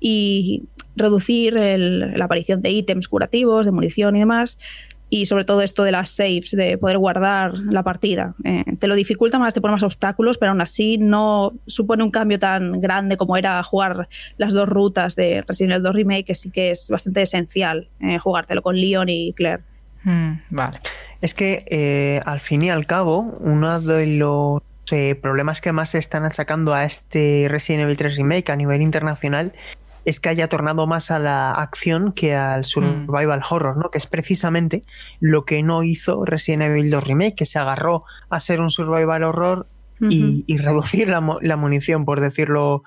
[0.00, 0.64] y
[0.96, 4.58] reducir la aparición de ítems curativos, de munición y demás,
[5.08, 8.34] y sobre todo esto de las saves, de poder guardar la partida.
[8.44, 12.10] Eh, te lo dificulta más, te pone más obstáculos, pero aún así no supone un
[12.10, 16.34] cambio tan grande como era jugar las dos rutas de Resident Evil 2 Remake, que
[16.34, 19.62] sí que es bastante esencial eh, jugártelo con Leon y Claire.
[20.02, 20.78] Mm, vale.
[21.22, 24.60] Es que eh, al fin y al cabo, uno de los
[25.22, 29.54] problemas que más se están achacando a este Resident Evil 3 Remake a nivel internacional
[30.04, 33.54] es que haya tornado más a la acción que al survival mm.
[33.54, 33.90] horror, ¿no?
[33.90, 34.82] Que es precisamente
[35.20, 39.22] lo que no hizo Resident Evil 2 Remake, que se agarró a ser un survival
[39.22, 39.68] horror
[40.00, 42.82] y, reducir la, la, munición, por decirlo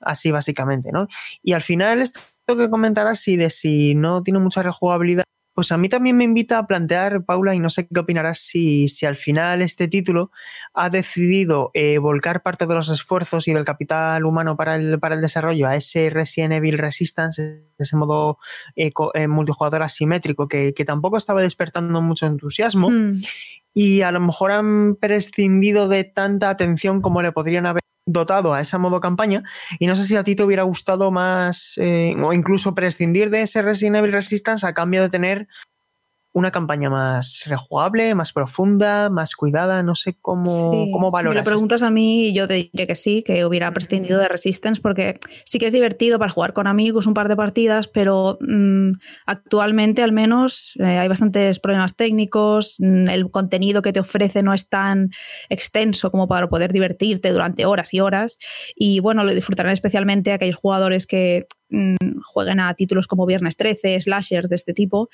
[0.00, 1.08] así básicamente, ¿no?
[1.42, 5.24] Y al final esto que comentarás si de si no tiene mucha rejugabilidad
[5.60, 8.88] pues a mí también me invita a plantear, Paula, y no sé qué opinarás, si,
[8.88, 10.30] si al final este título
[10.72, 15.16] ha decidido eh, volcar parte de los esfuerzos y del capital humano para el, para
[15.16, 18.38] el desarrollo a ese Resident Evil Resistance, ese modo
[18.74, 22.88] eh, eh, multijugador asimétrico que, tampoco estaba despertando mucho entusiasmo.
[22.88, 23.10] Hmm.
[23.74, 27.82] Y a lo mejor han prescindido de tanta atención como le podrían haber
[28.12, 29.42] dotado a esa modo campaña.
[29.78, 33.42] Y no sé si a ti te hubiera gustado más eh, o incluso prescindir de
[33.42, 35.48] ese Resident Evil Resistance a cambio de tener
[36.32, 40.44] una campaña más rejugable, más profunda, más cuidada, no sé cómo,
[40.92, 41.32] cómo valoras.
[41.32, 44.28] Si me lo preguntas a mí, yo te diría que sí, que hubiera prescindido de
[44.28, 48.38] Resistance, porque sí que es divertido para jugar con amigos un par de partidas, pero
[48.40, 48.92] mm,
[49.26, 54.54] actualmente al menos eh, hay bastantes problemas técnicos, mm, el contenido que te ofrece no
[54.54, 55.10] es tan
[55.48, 58.38] extenso como para poder divertirte durante horas y horas,
[58.76, 64.00] y bueno, lo disfrutarán especialmente aquellos jugadores que Mm, jueguen a títulos como Viernes 13,
[64.00, 65.08] slashers de este tipo.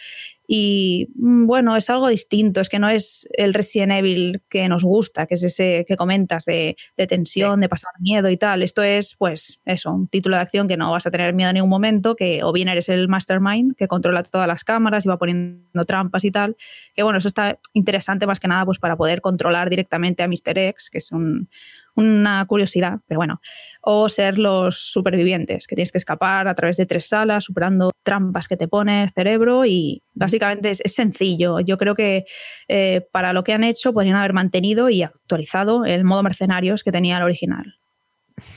[0.48, 4.82] Y mm, bueno, es algo distinto, es que no es el Resident Evil que nos
[4.82, 6.76] gusta, que es ese que comentas de,
[7.08, 8.62] tensión, de pasar miedo y tal.
[8.62, 11.54] Esto es, pues, eso, un título de acción que no vas a tener miedo en
[11.54, 15.18] ningún momento, que o bien eres el mastermind que controla todas las cámaras y va
[15.18, 16.56] poniendo trampas y tal.
[16.94, 20.56] Que bueno, eso está interesante más que nada pues para poder controlar directamente a Mr.
[20.56, 21.48] X, que es un
[21.96, 23.40] una curiosidad, pero bueno.
[23.80, 28.48] O ser los supervivientes, que tienes que escapar a través de tres salas, superando trampas
[28.48, 31.60] que te pone el cerebro y básicamente es, sencillo.
[31.60, 32.24] Yo creo que
[32.68, 36.92] eh, para lo que han hecho podrían haber mantenido y actualizado el modo mercenarios que
[36.92, 37.74] tenía el original.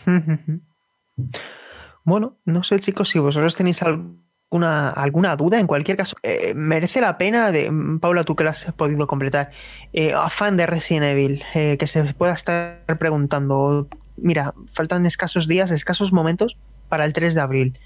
[2.06, 4.16] Bueno, no sé chicos si vosotros tenéis algo
[4.52, 7.72] alguna duda, en cualquier caso, eh, merece la pena, de,
[8.02, 9.52] Paula, tú que lo has podido completar,
[9.93, 13.88] eh, fan de Resident Evil, eh, que se pueda estar preguntando,
[14.18, 16.58] mira, faltan escasos días, escasos momentos
[16.89, 17.80] para el 3 de abril.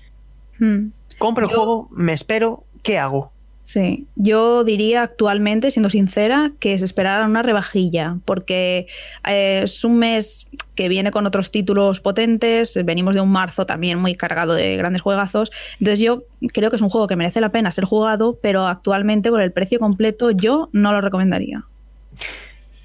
[0.59, 0.87] Hmm.
[1.17, 3.33] Compro el juego, me espero, ¿qué hago?
[3.63, 8.87] Sí, yo diría actualmente, siendo sincera, que es esperar a una rebajilla, porque
[9.25, 13.99] eh, es un mes que viene con otros títulos potentes, venimos de un marzo también
[13.99, 15.49] muy cargado de grandes juegazos,
[15.79, 19.29] entonces yo creo que es un juego que merece la pena ser jugado, pero actualmente
[19.29, 21.63] por el precio completo yo no lo recomendaría.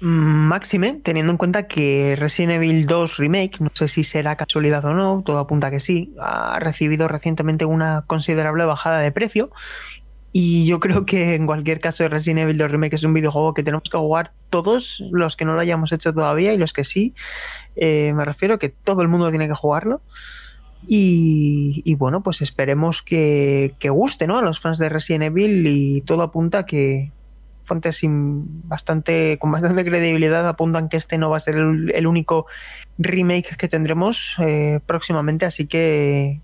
[0.01, 4.93] Máxime, teniendo en cuenta que Resident Evil 2 Remake, no sé si será casualidad o
[4.93, 9.51] no, todo apunta que sí, ha recibido recientemente una considerable bajada de precio
[10.31, 13.63] y yo creo que en cualquier caso Resident Evil 2 Remake es un videojuego que
[13.63, 17.15] tenemos que jugar todos los que no lo hayamos hecho todavía y los que sí.
[17.75, 20.01] Eh, me refiero que todo el mundo tiene que jugarlo.
[20.87, 24.37] Y, bueno, pues esperemos que, guste ¿no?
[24.37, 27.11] a los fans de Resident Evil y todo apunta que
[27.65, 32.47] fuentes bastante, con bastante credibilidad apuntan que este no va a ser el, único
[32.97, 36.41] remake que tendremos eh, próximamente, así que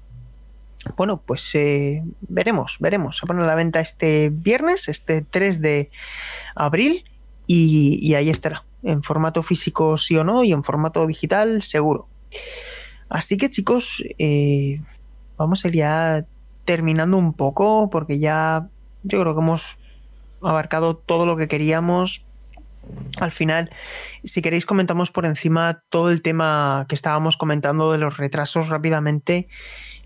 [0.95, 3.17] bueno, pues eh, veremos, veremos.
[3.17, 5.89] Se pone a la venta este viernes, este 3 de
[6.55, 7.05] abril,
[7.47, 12.07] y, ahí estará, en formato físico sí o no, y en formato digital seguro.
[13.09, 14.81] Así que chicos, eh,
[15.37, 16.25] vamos a ir ya
[16.65, 18.67] terminando un poco, porque ya
[19.03, 19.77] yo creo que hemos
[20.41, 22.25] abarcado todo lo que queríamos.
[23.19, 23.71] Al final,
[24.23, 29.47] si queréis, comentamos por encima todo el tema que estábamos comentando de los retrasos rápidamente.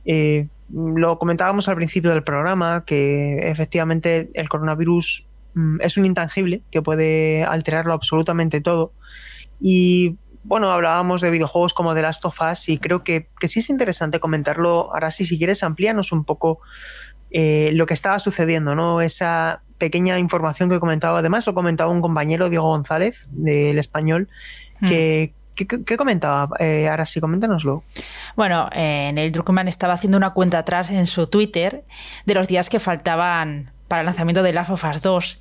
[0.05, 6.61] Eh, lo comentábamos al principio del programa, que efectivamente el coronavirus mm, es un intangible
[6.71, 8.93] que puede alterarlo absolutamente todo.
[9.59, 13.69] Y bueno, hablábamos de videojuegos como The Last of Us y creo que, sí es
[13.69, 14.93] interesante comentarlo.
[14.93, 16.59] Ahora sí, si quieres, amplíanos un poco
[17.31, 19.01] eh, lo que estaba sucediendo, ¿no?
[19.01, 24.27] Esa pequeña información que comentaba, además lo comentaba un compañero, Diego González, del español,
[24.81, 25.33] que,
[25.65, 26.49] ¿Qué, comentaba?
[26.59, 27.83] Eh, ahora sí, coméntanoslo.
[28.35, 31.83] Bueno, eh, Neil Druckmann estaba haciendo una cuenta atrás en su Twitter
[32.25, 35.39] de los días que faltaban para el lanzamiento de Last of Us 2.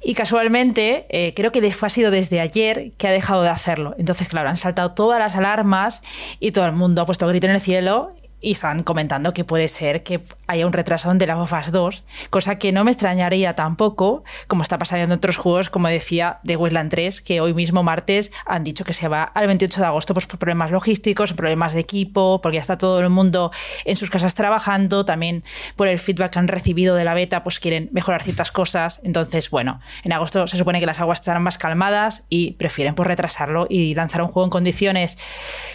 [0.00, 3.94] Y casualmente, eh, creo que fue, ha sido desde ayer que ha dejado de hacerlo.
[3.98, 6.02] Entonces, claro, han saltado todas las alarmas
[6.38, 8.10] y todo el mundo ha puesto grito en el cielo
[8.40, 12.58] y están comentando que puede ser que haya un retraso de las of 2, cosa
[12.58, 16.90] que no me extrañaría tampoco, como está pasando en otros juegos, como decía, de Wasteland
[16.90, 20.26] 3, que hoy mismo martes han dicho que se va al 28 de agosto pues,
[20.26, 23.50] por problemas logísticos, problemas de equipo, porque ya está todo el mundo
[23.84, 25.42] en sus casas trabajando, también
[25.76, 29.00] por el feedback que han recibido de la beta, pues quieren mejorar ciertas cosas.
[29.02, 33.06] Entonces, bueno, en agosto se supone que las aguas estarán más calmadas y prefieren pues
[33.06, 35.18] retrasarlo y lanzar un juego en condiciones.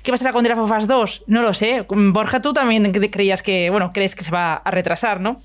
[0.04, 1.24] ¿Qué pasará con The Last of Us 2?
[1.28, 1.86] No lo sé.
[1.90, 5.42] Borja, tú también creías que, bueno, crees que se va a retrasar, ¿no?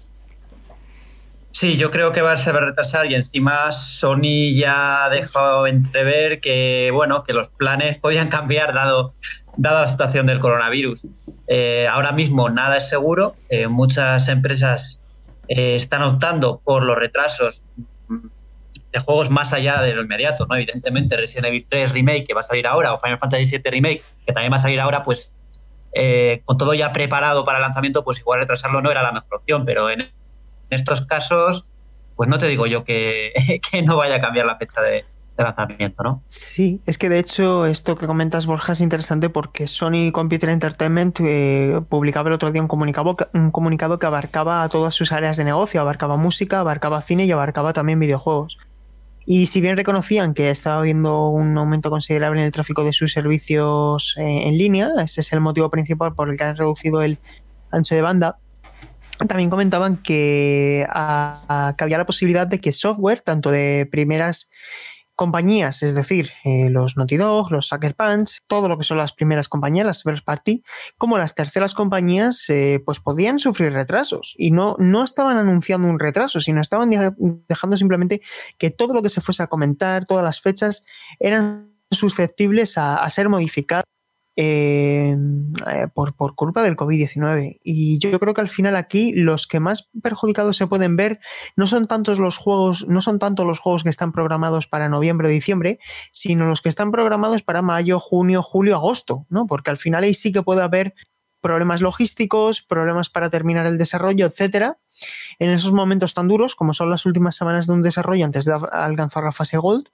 [1.50, 5.66] Sí, yo creo que va a ser a retrasar y encima Sony ya ha dejado
[5.66, 9.12] entrever que, bueno, que los planes podían cambiar dado,
[9.56, 11.06] dada la situación del coronavirus.
[11.48, 13.34] Eh, ahora mismo nada es seguro.
[13.48, 15.00] Eh, muchas empresas
[15.48, 17.62] eh, están optando por los retrasos
[18.92, 20.54] de juegos más allá de lo inmediato, ¿no?
[20.54, 24.02] Evidentemente Resident Evil 3 Remake que va a salir ahora o Final Fantasy VII Remake
[24.26, 25.34] que también va a salir ahora, pues
[25.92, 29.36] eh, con todo ya preparado para el lanzamiento, pues igual retrasarlo no era la mejor
[29.36, 30.10] opción, pero en
[30.70, 31.64] estos casos,
[32.16, 33.32] pues no te digo yo que,
[33.84, 35.04] no vaya a cambiar la fecha de,
[35.36, 36.24] lanzamiento, ¿no?
[36.26, 41.20] Sí, es que de hecho esto que comentas, Borja, es interesante porque Sony Computer Entertainment
[41.20, 45.44] eh, publicaba el otro día un comunicado, un comunicado que abarcaba todas sus áreas de
[45.44, 48.58] negocio, abarcaba música, abarcaba cine y abarcaba también videojuegos.
[49.30, 53.12] Y si bien reconocían que estaba habiendo un aumento considerable en el tráfico de sus
[53.12, 57.18] servicios eh, en línea, ese es el motivo principal por el que han reducido el
[57.70, 58.38] ancho de banda,
[59.28, 64.48] también comentaban que, que había la posibilidad de que software, tanto de primeras
[65.18, 69.12] compañías, es decir, eh, los Naughty Dog, los Sucker Punch, todo lo que son las
[69.12, 70.62] primeras compañías, las first party,
[70.96, 74.36] como las terceras compañías, eh, pues podían sufrir retrasos.
[74.38, 76.90] Y no, no estaban anunciando un retraso, sino estaban
[77.48, 78.22] dejando simplemente
[78.58, 80.84] que todo lo que se fuese a comentar, todas las fechas,
[81.18, 83.87] eran susceptibles a, a ser modificadas
[84.40, 85.16] eh,
[85.68, 87.58] eh, por, culpa del COVID-19.
[87.64, 91.18] Y yo creo que al final aquí los que más perjudicados se pueden ver
[91.56, 95.26] no son tantos los juegos, no son tanto los juegos que están programados para noviembre
[95.26, 95.80] o diciembre,
[96.12, 99.48] sino los que están programados para mayo, junio, julio, agosto, ¿no?
[99.48, 100.94] Porque al final ahí sí que puede haber
[101.40, 104.78] problemas logísticos, problemas para terminar el desarrollo, etcétera.
[105.40, 108.56] En esos momentos tan duros como son las últimas semanas de un desarrollo antes de
[108.70, 109.88] alcanzar la fase Gold,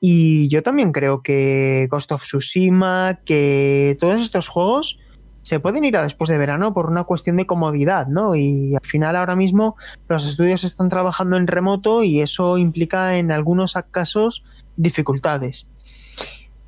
[0.00, 4.98] y yo también creo que Ghost of Tsushima, que todos estos juegos
[5.42, 8.34] se pueden ir a después de verano por una cuestión de comodidad, ¿no?
[8.34, 9.76] Y al final ahora mismo
[10.08, 14.44] los estudios están trabajando en remoto y eso implica en algunos casos
[14.76, 15.66] dificultades.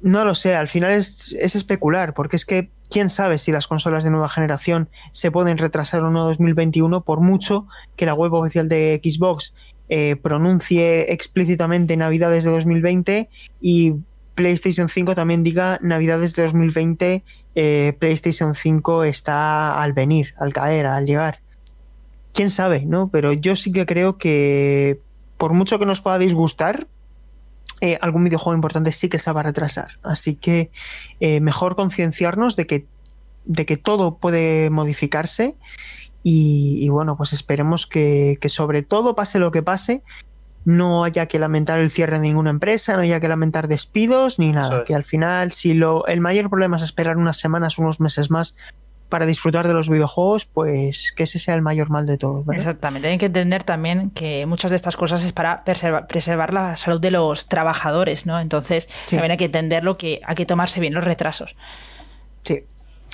[0.00, 3.68] No lo sé, al final es, es especular, porque es que quién sabe si las
[3.68, 7.66] consolas de nueva generación se pueden retrasar o no 2021 por mucho
[7.96, 9.54] que la web oficial de Xbox
[9.88, 13.28] eh, pronuncie explícitamente Navidades de 2020
[13.60, 13.94] y
[14.34, 17.24] PlayStation 5 también diga Navidades de 2020,
[17.54, 21.40] eh, PlayStation 5 está al venir, al caer, al llegar.
[22.32, 23.08] Quién sabe, ¿no?
[23.08, 25.00] Pero yo sí que creo que
[25.36, 26.86] por mucho que nos pueda disgustar,
[27.80, 29.98] eh, algún videojuego importante sí que se va a retrasar.
[30.02, 30.70] Así que
[31.20, 32.86] mejor concienciarnos de que,
[33.44, 35.56] de que todo puede modificarse
[36.22, 40.02] y, bueno, pues esperemos que, sobre todo, pase lo que pase,
[40.64, 44.52] no haya que lamentar el cierre de ninguna empresa, no haya que lamentar despidos ni
[44.52, 44.84] nada.
[44.84, 48.54] Que al final, si lo, el mayor problema es esperar unas semanas, unos meses más
[49.08, 52.44] para disfrutar de los videojuegos, pues que ese sea el mayor mal de todo.
[52.52, 53.08] Exactamente.
[53.08, 57.10] Hay que entender también que muchas de estas cosas es para preservar, la salud de
[57.10, 58.40] los trabajadores, ¿no?
[58.40, 61.56] Entonces, también hay que entenderlo que hay que tomarse bien los retrasos.
[62.44, 62.60] Sí,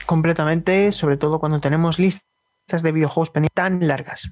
[0.06, 2.27] completamente, sobre todo cuando tenemos listas
[2.68, 4.30] de videojuegos tan largas.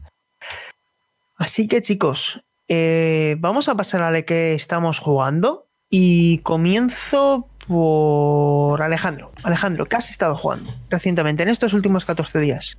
[1.36, 8.82] Así que chicos, eh, vamos a pasar a la que estamos jugando y comienzo por
[8.82, 9.32] Alejandro.
[9.44, 12.78] Alejandro, ¿qué has estado jugando recientemente en estos últimos 14 días?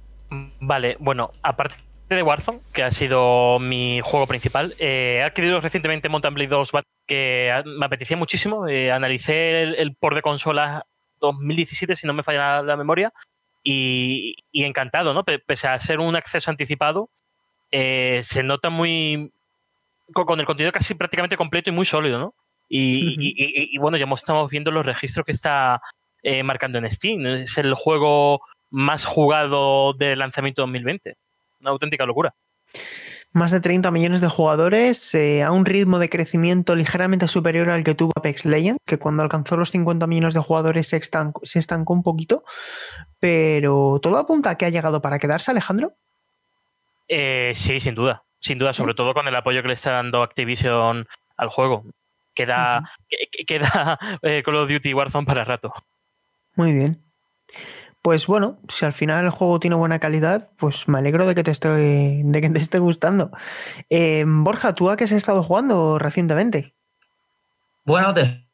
[0.59, 1.75] Vale, bueno, aparte
[2.09, 6.71] de Warzone, que ha sido mi juego principal, eh, he adquirido recientemente Mountain Blade 2
[7.05, 8.67] que me apetecía muchísimo.
[8.67, 10.85] Eh, analicé el, el, por de consola
[11.19, 13.13] 2017, si no me falla la memoria,
[13.69, 15.25] y, encantado, ¿no?
[15.25, 17.09] Pese a ser un acceso anticipado,
[17.71, 19.33] eh, se nota muy.
[20.13, 22.33] Con, el contenido casi prácticamente completo y muy sólido, ¿no?
[22.69, 25.81] Y, bueno, ya estamos viendo los registros que está
[26.23, 27.25] eh, marcando en Steam.
[27.25, 31.17] Es el juego más jugado del lanzamiento 2020.
[31.59, 32.33] Una auténtica locura.
[33.37, 37.83] Más de 30 millones de jugadores eh, a un ritmo de crecimiento ligeramente superior al
[37.83, 41.59] que tuvo Apex Legends, que cuando alcanzó los 50 millones de jugadores se estancó, se
[41.59, 42.43] estancó un poquito.
[43.19, 45.93] Pero todo apunta a que ha llegado para quedarse, Alejandro.
[47.07, 48.23] Eh, sí, sin duda.
[48.39, 51.07] Sin duda, sobre todo con el apoyo que le está dando Activision
[51.37, 51.83] al juego.
[52.33, 55.71] Queda, que- queda eh, Call of Duty Warzone para rato.
[56.55, 57.03] Muy bien.
[58.07, 61.43] Pues bueno, si al final el juego tiene buena calidad, pues me alegro de que
[61.43, 63.31] te esté, de que te esté gustando.
[63.89, 66.73] Eh, Borja, ¿tú a qué has estado jugando recientemente?
[67.83, 68.47] Bueno, des-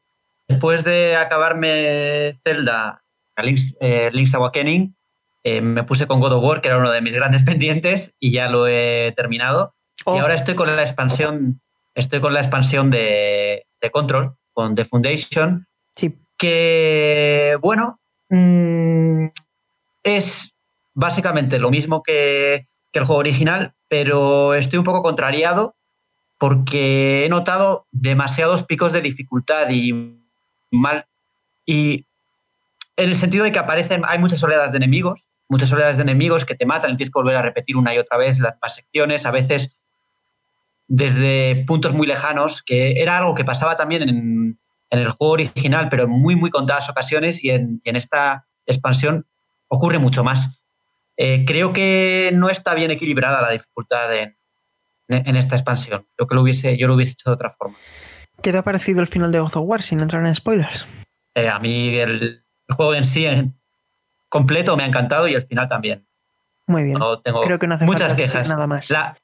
[0.47, 3.03] después de acabarme Zelda,
[3.37, 4.95] Link's, eh, Link's Awakening,
[5.43, 8.31] eh, me puse con God of War, que era uno de mis grandes pendientes, y
[8.31, 9.75] ya lo he terminado.
[10.07, 11.61] Oh, Y ahora estoy con la expansión,
[11.93, 16.17] estoy con la expansión de, de Control, con The Foundation, sí.
[16.39, 17.99] que, bueno,
[18.29, 19.27] mm,
[20.03, 20.53] es
[20.93, 25.75] básicamente lo mismo que, el juego original, pero estoy un poco contrariado
[26.37, 30.19] porque he notado demasiados picos de dificultad y
[30.69, 31.07] mal.
[31.65, 32.05] Y
[32.95, 36.45] en el sentido de que aparecen, hay muchas oleadas de enemigos, muchas oleadas de enemigos
[36.45, 38.75] que te matan y tienes que volver a repetir una y otra vez las mismas
[38.75, 39.81] secciones, a veces
[40.87, 44.59] desde puntos muy lejanos, que era algo que pasaba también en,
[44.91, 49.25] en el juego original, pero en muy, muy contadas ocasiones y en, en esta expansión
[49.75, 50.63] ocurre mucho más.
[51.17, 54.35] Eh, creo que no está bien equilibrada la dificultad en,
[55.07, 56.07] en esta expansión.
[56.15, 57.77] Creo que lo hubiese, yo lo hubiese hecho de otra forma.
[58.41, 60.87] ¿Qué te ha parecido el final de God of War sin entrar en spoilers?
[61.35, 63.59] Eh, a mí el, el juego en sí en
[64.29, 66.07] completo me ha encantado y el final también.
[66.67, 66.97] Muy bien.
[66.97, 68.49] No tengo Creo que no hace muchas falta decir quejas.
[68.49, 68.89] nada más.
[68.89, 69.17] La-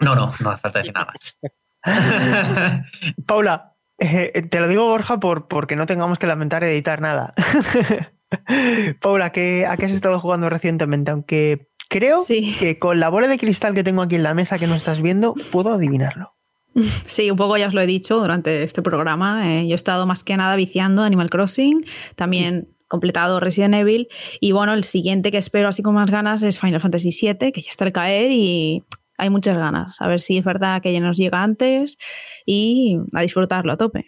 [0.00, 1.38] No, no, no hace falta decir nada más.
[3.26, 7.34] Paula, eh, te lo digo, Borja, por, porque no tengamos que lamentar editar nada.
[9.00, 11.10] Paula, ¿qué, ¿a qué has estado jugando recientemente?
[11.10, 12.54] Aunque creo Sí.
[12.58, 15.00] que con la bola de cristal que tengo aquí en la mesa que no estás
[15.02, 16.34] viendo, puedo adivinarlo.
[17.04, 19.46] Sí, un poco ya os lo he dicho durante este programa.
[19.60, 21.84] eh, yo he estado más que nada viciando Animal Crossing,
[22.16, 24.08] también completado Resident Evil
[24.40, 27.60] y bueno, el siguiente que espero así con más ganas es Final Fantasy VII, que
[27.62, 28.84] ya está al caer y
[29.18, 30.00] hay muchas ganas.
[30.00, 31.98] A ver si es verdad que ya nos llega antes
[32.46, 34.06] y a disfrutarlo a tope.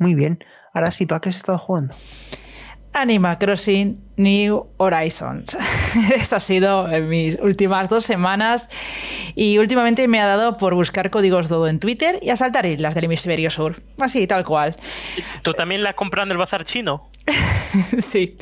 [0.00, 0.38] Muy bien.
[0.72, 1.94] Ahora sí, ¿tú qué has estado jugando?
[2.94, 5.56] Animal Crossing New Horizons.
[6.14, 8.68] Esa ha sido en mis últimas dos semanas
[9.34, 12.94] y últimamente me ha dado por buscar códigos Dodo en Twitter y a saltar islas
[12.94, 13.74] del hemisferio sur.
[14.00, 14.74] Así, tal cual.
[15.42, 17.08] ¿Tú también la has comprado en el bazar chino?
[18.00, 18.36] Sí.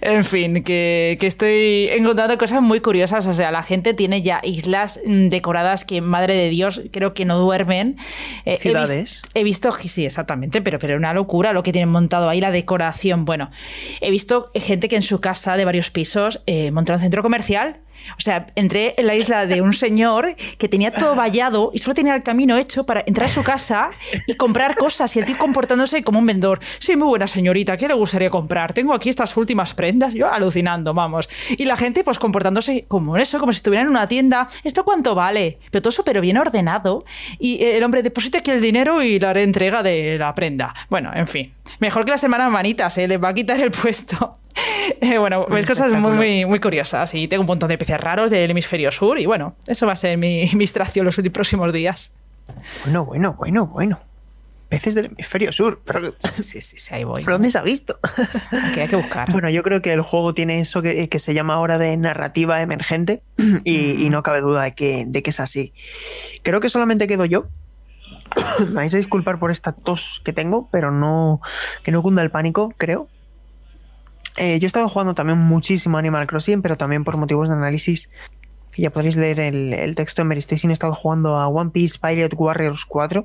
[0.00, 3.26] en fin, que, que estoy encontrando cosas muy curiosas.
[3.26, 7.24] O sea, la gente tiene ya islas mm, decoradas que, madre de Dios, creo que
[7.24, 7.96] no duermen.
[8.44, 9.22] Eh, he vis- Ciudades.
[9.34, 13.24] He visto, sí, exactamente, pero, pero una locura lo que tienen montado ahí, la decoración.
[13.24, 13.41] Bueno,
[14.00, 17.80] he visto gente que en su casa de varios pisos eh, montaron un centro comercial.
[18.18, 21.94] O sea, entré en la isla de un señor que tenía todo vallado y solo
[21.94, 23.90] tenía el camino hecho para entrar a su casa
[24.26, 25.14] y comprar cosas.
[25.16, 26.60] Y el tío comportándose como un vendedor.
[26.78, 28.72] Sí, muy buena señorita, ¿qué le gustaría comprar?
[28.72, 30.14] Tengo aquí estas últimas prendas.
[30.14, 31.28] Yo alucinando, vamos.
[31.50, 34.48] Y la gente, pues comportándose como eso, como si estuviera en una tienda.
[34.64, 35.58] ¿Esto cuánto vale?
[35.70, 37.04] Pero todo súper bien ordenado.
[37.38, 40.74] Y el hombre deposita aquí el dinero y le haré entrega de la prenda.
[40.88, 41.52] Bueno, en fin.
[41.82, 43.08] Mejor que las hermanas manitas, ¿eh?
[43.08, 44.38] Le va a quitar el puesto.
[45.00, 47.12] Eh, bueno, ves cosas muy, muy, muy curiosas.
[47.14, 49.18] Y tengo un montón de peces raros del hemisferio sur.
[49.18, 52.12] Y bueno, eso va a ser mi, mi distracción los próximos días.
[52.84, 54.00] Bueno, bueno, bueno, bueno.
[54.68, 55.80] Peces del hemisferio sur.
[55.84, 57.24] ¿Pero Sí, sí, sí, sí, ahí voy.
[57.24, 57.98] ¿por dónde se ha visto?
[58.74, 59.32] Que hay que buscar.
[59.32, 62.62] Bueno, yo creo que el juego tiene eso que, que se llama ahora de narrativa
[62.62, 63.22] emergente
[63.64, 65.72] y, y no cabe duda de que, de que es así.
[66.42, 67.46] Creo que solamente quedo yo.
[68.60, 71.40] Me vais a disculpar por esta tos que tengo, pero no
[71.82, 73.08] que no cunda el pánico, creo.
[74.36, 78.10] Eh, yo he estado jugando también muchísimo Animal Crossing, pero también por motivos de análisis
[78.72, 80.70] que ya podréis leer el, el texto en Meristation.
[80.70, 83.24] He estado jugando a One Piece Pirate Warriors 4.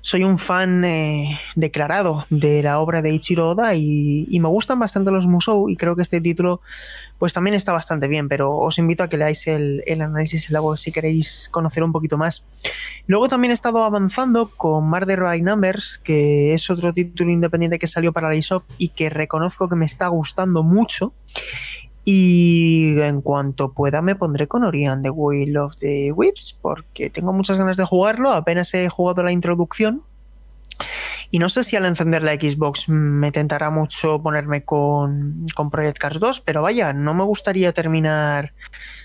[0.00, 5.10] Soy un fan eh, declarado de la obra de Ichiro Oda y, me gustan bastante
[5.10, 6.60] los Musou y creo que este título
[7.18, 10.78] pues también está bastante bien, pero os invito a que leáis el, el análisis web
[10.78, 12.44] si queréis conocer un poquito más.
[13.08, 17.88] Luego también he estado avanzando con Murder by Numbers, que es otro título independiente que
[17.88, 21.12] salió para la eShop y que reconozco que me está gustando mucho.
[22.10, 27.34] Y en cuanto pueda me pondré con Orion de Will of the Whips, porque tengo
[27.34, 30.02] muchas ganas de jugarlo, apenas he jugado la introducción.
[31.30, 35.98] Y no sé si al encender la Xbox me tentará mucho ponerme con, con Project
[35.98, 38.54] Cars 2, pero vaya, no me gustaría terminar,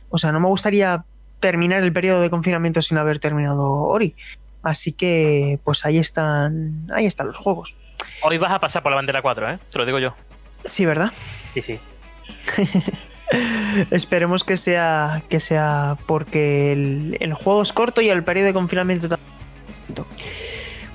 [0.08, 1.04] o sea, no me gustaría
[1.42, 4.16] terminar el periodo de confinamiento sin haber terminado Ori.
[4.62, 7.76] Así que, pues ahí están, ahí están los juegos.
[8.22, 9.60] Hoy vas a pasar por la bandera 4, ¿eh?
[9.70, 10.14] Te lo digo yo.
[10.64, 11.12] Sí, ¿verdad?
[11.54, 11.80] Sí, sí.
[13.92, 19.10] Esperemos que sea, que sea porque el, juego es corto y el periodo de confinamiento
[19.10, 19.34] también.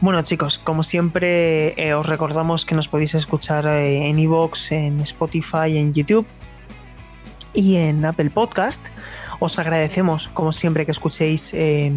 [0.00, 5.00] Bueno chicos, como siempre eh, os recordamos que nos podéis escuchar eh, en iVoox, en
[5.00, 6.26] Spotify, en YouTube
[7.52, 8.84] y en Apple Podcast.
[9.40, 11.92] Os agradecemos, como siempre, que escuchéis eh,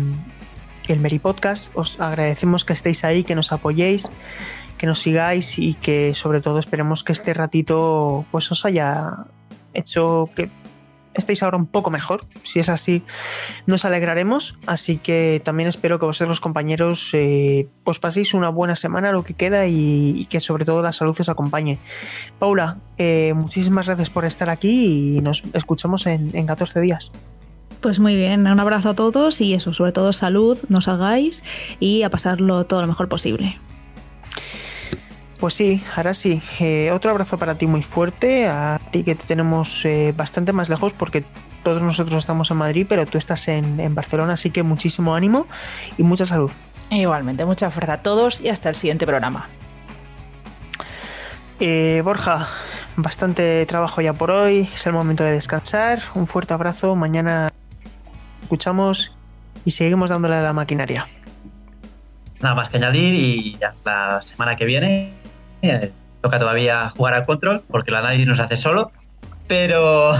[0.88, 1.72] el Meri Podcast.
[1.76, 4.10] Os agradecemos que estéis ahí, que nos apoyéis,
[4.82, 9.28] que nos sigáis y que sobre todo esperemos que este ratito pues os haya
[9.76, 10.50] hecho que
[11.14, 12.26] estéis ahora un poco mejor.
[12.42, 13.04] Si es así,
[13.68, 14.56] nos alegraremos.
[14.66, 19.36] Así que también espero que vosotros, compañeros, eh, os paséis una buena semana, lo que
[19.36, 21.78] queda, y, que sobre todo la salud os acompañe.
[22.40, 27.12] Paula, eh, muchísimas gracias por estar aquí y nos escuchamos en, en 14 días.
[27.82, 31.44] Pues muy bien, un abrazo a todos y eso, sobre todo salud, no salgáis
[31.80, 33.60] y a pasarlo todo lo mejor posible.
[35.42, 36.40] Pues sí, ahora sí.
[36.60, 40.70] Eh, otro abrazo para ti muy fuerte, a ti que te tenemos eh, bastante más
[40.70, 41.26] lejos porque
[41.64, 45.48] todos nosotros estamos en Madrid, pero tú estás en, en Barcelona, así que muchísimo ánimo
[45.98, 46.52] y mucha salud.
[46.92, 49.50] Igualmente, mucha fuerza a todos y hasta el siguiente programa.
[51.60, 52.48] Eh, Borja,
[52.96, 56.04] bastante trabajo ya por hoy, es el momento de descansar.
[56.14, 57.50] Un fuerte abrazo, mañana
[58.44, 59.12] escuchamos
[59.66, 61.08] y seguimos dándole a la maquinaria.
[62.42, 65.21] Nada más que añadir y hasta la semana que viene.
[65.62, 68.92] Eh, toca todavía jugar al control porque el análisis nos hace solo.
[69.48, 70.14] Pero,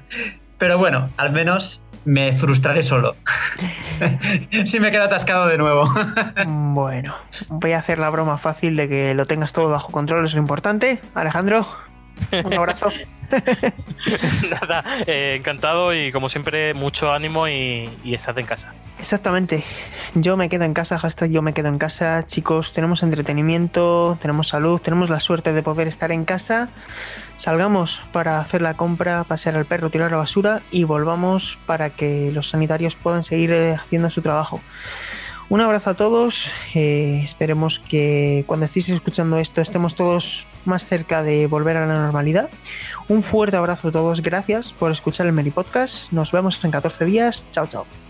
[0.58, 3.16] pero bueno, al menos me frustraré solo.
[4.64, 5.88] si me quedo atascado de nuevo.
[6.46, 7.14] bueno,
[7.48, 10.40] voy a hacer la broma fácil de que lo tengas todo bajo control, es lo
[10.40, 11.00] importante.
[11.14, 11.66] Alejandro,
[12.44, 12.90] un abrazo.
[14.50, 18.72] Nada, eh, encantado y como siempre, mucho ánimo y, y estad en casa.
[19.00, 19.64] Exactamente.
[20.14, 22.26] Yo me quedo en casa, hashtag yo me quedo en casa.
[22.26, 26.68] Chicos, tenemos entretenimiento, tenemos salud, tenemos la suerte de poder estar en casa.
[27.38, 32.30] Salgamos para hacer la compra, pasear al perro, tirar la basura y volvamos para que
[32.32, 34.60] los sanitarios puedan seguir eh, haciendo su trabajo.
[35.48, 36.50] Un abrazo a todos.
[36.74, 41.94] eh, esperemos que cuando estéis escuchando esto estemos todos más cerca de volver a la
[42.02, 42.50] normalidad.
[43.08, 44.20] Un fuerte abrazo a todos.
[44.20, 46.12] Gracias por escuchar el Meri Podcast.
[46.12, 47.46] Nos vemos en 14 días.
[47.50, 48.09] Chao, chao.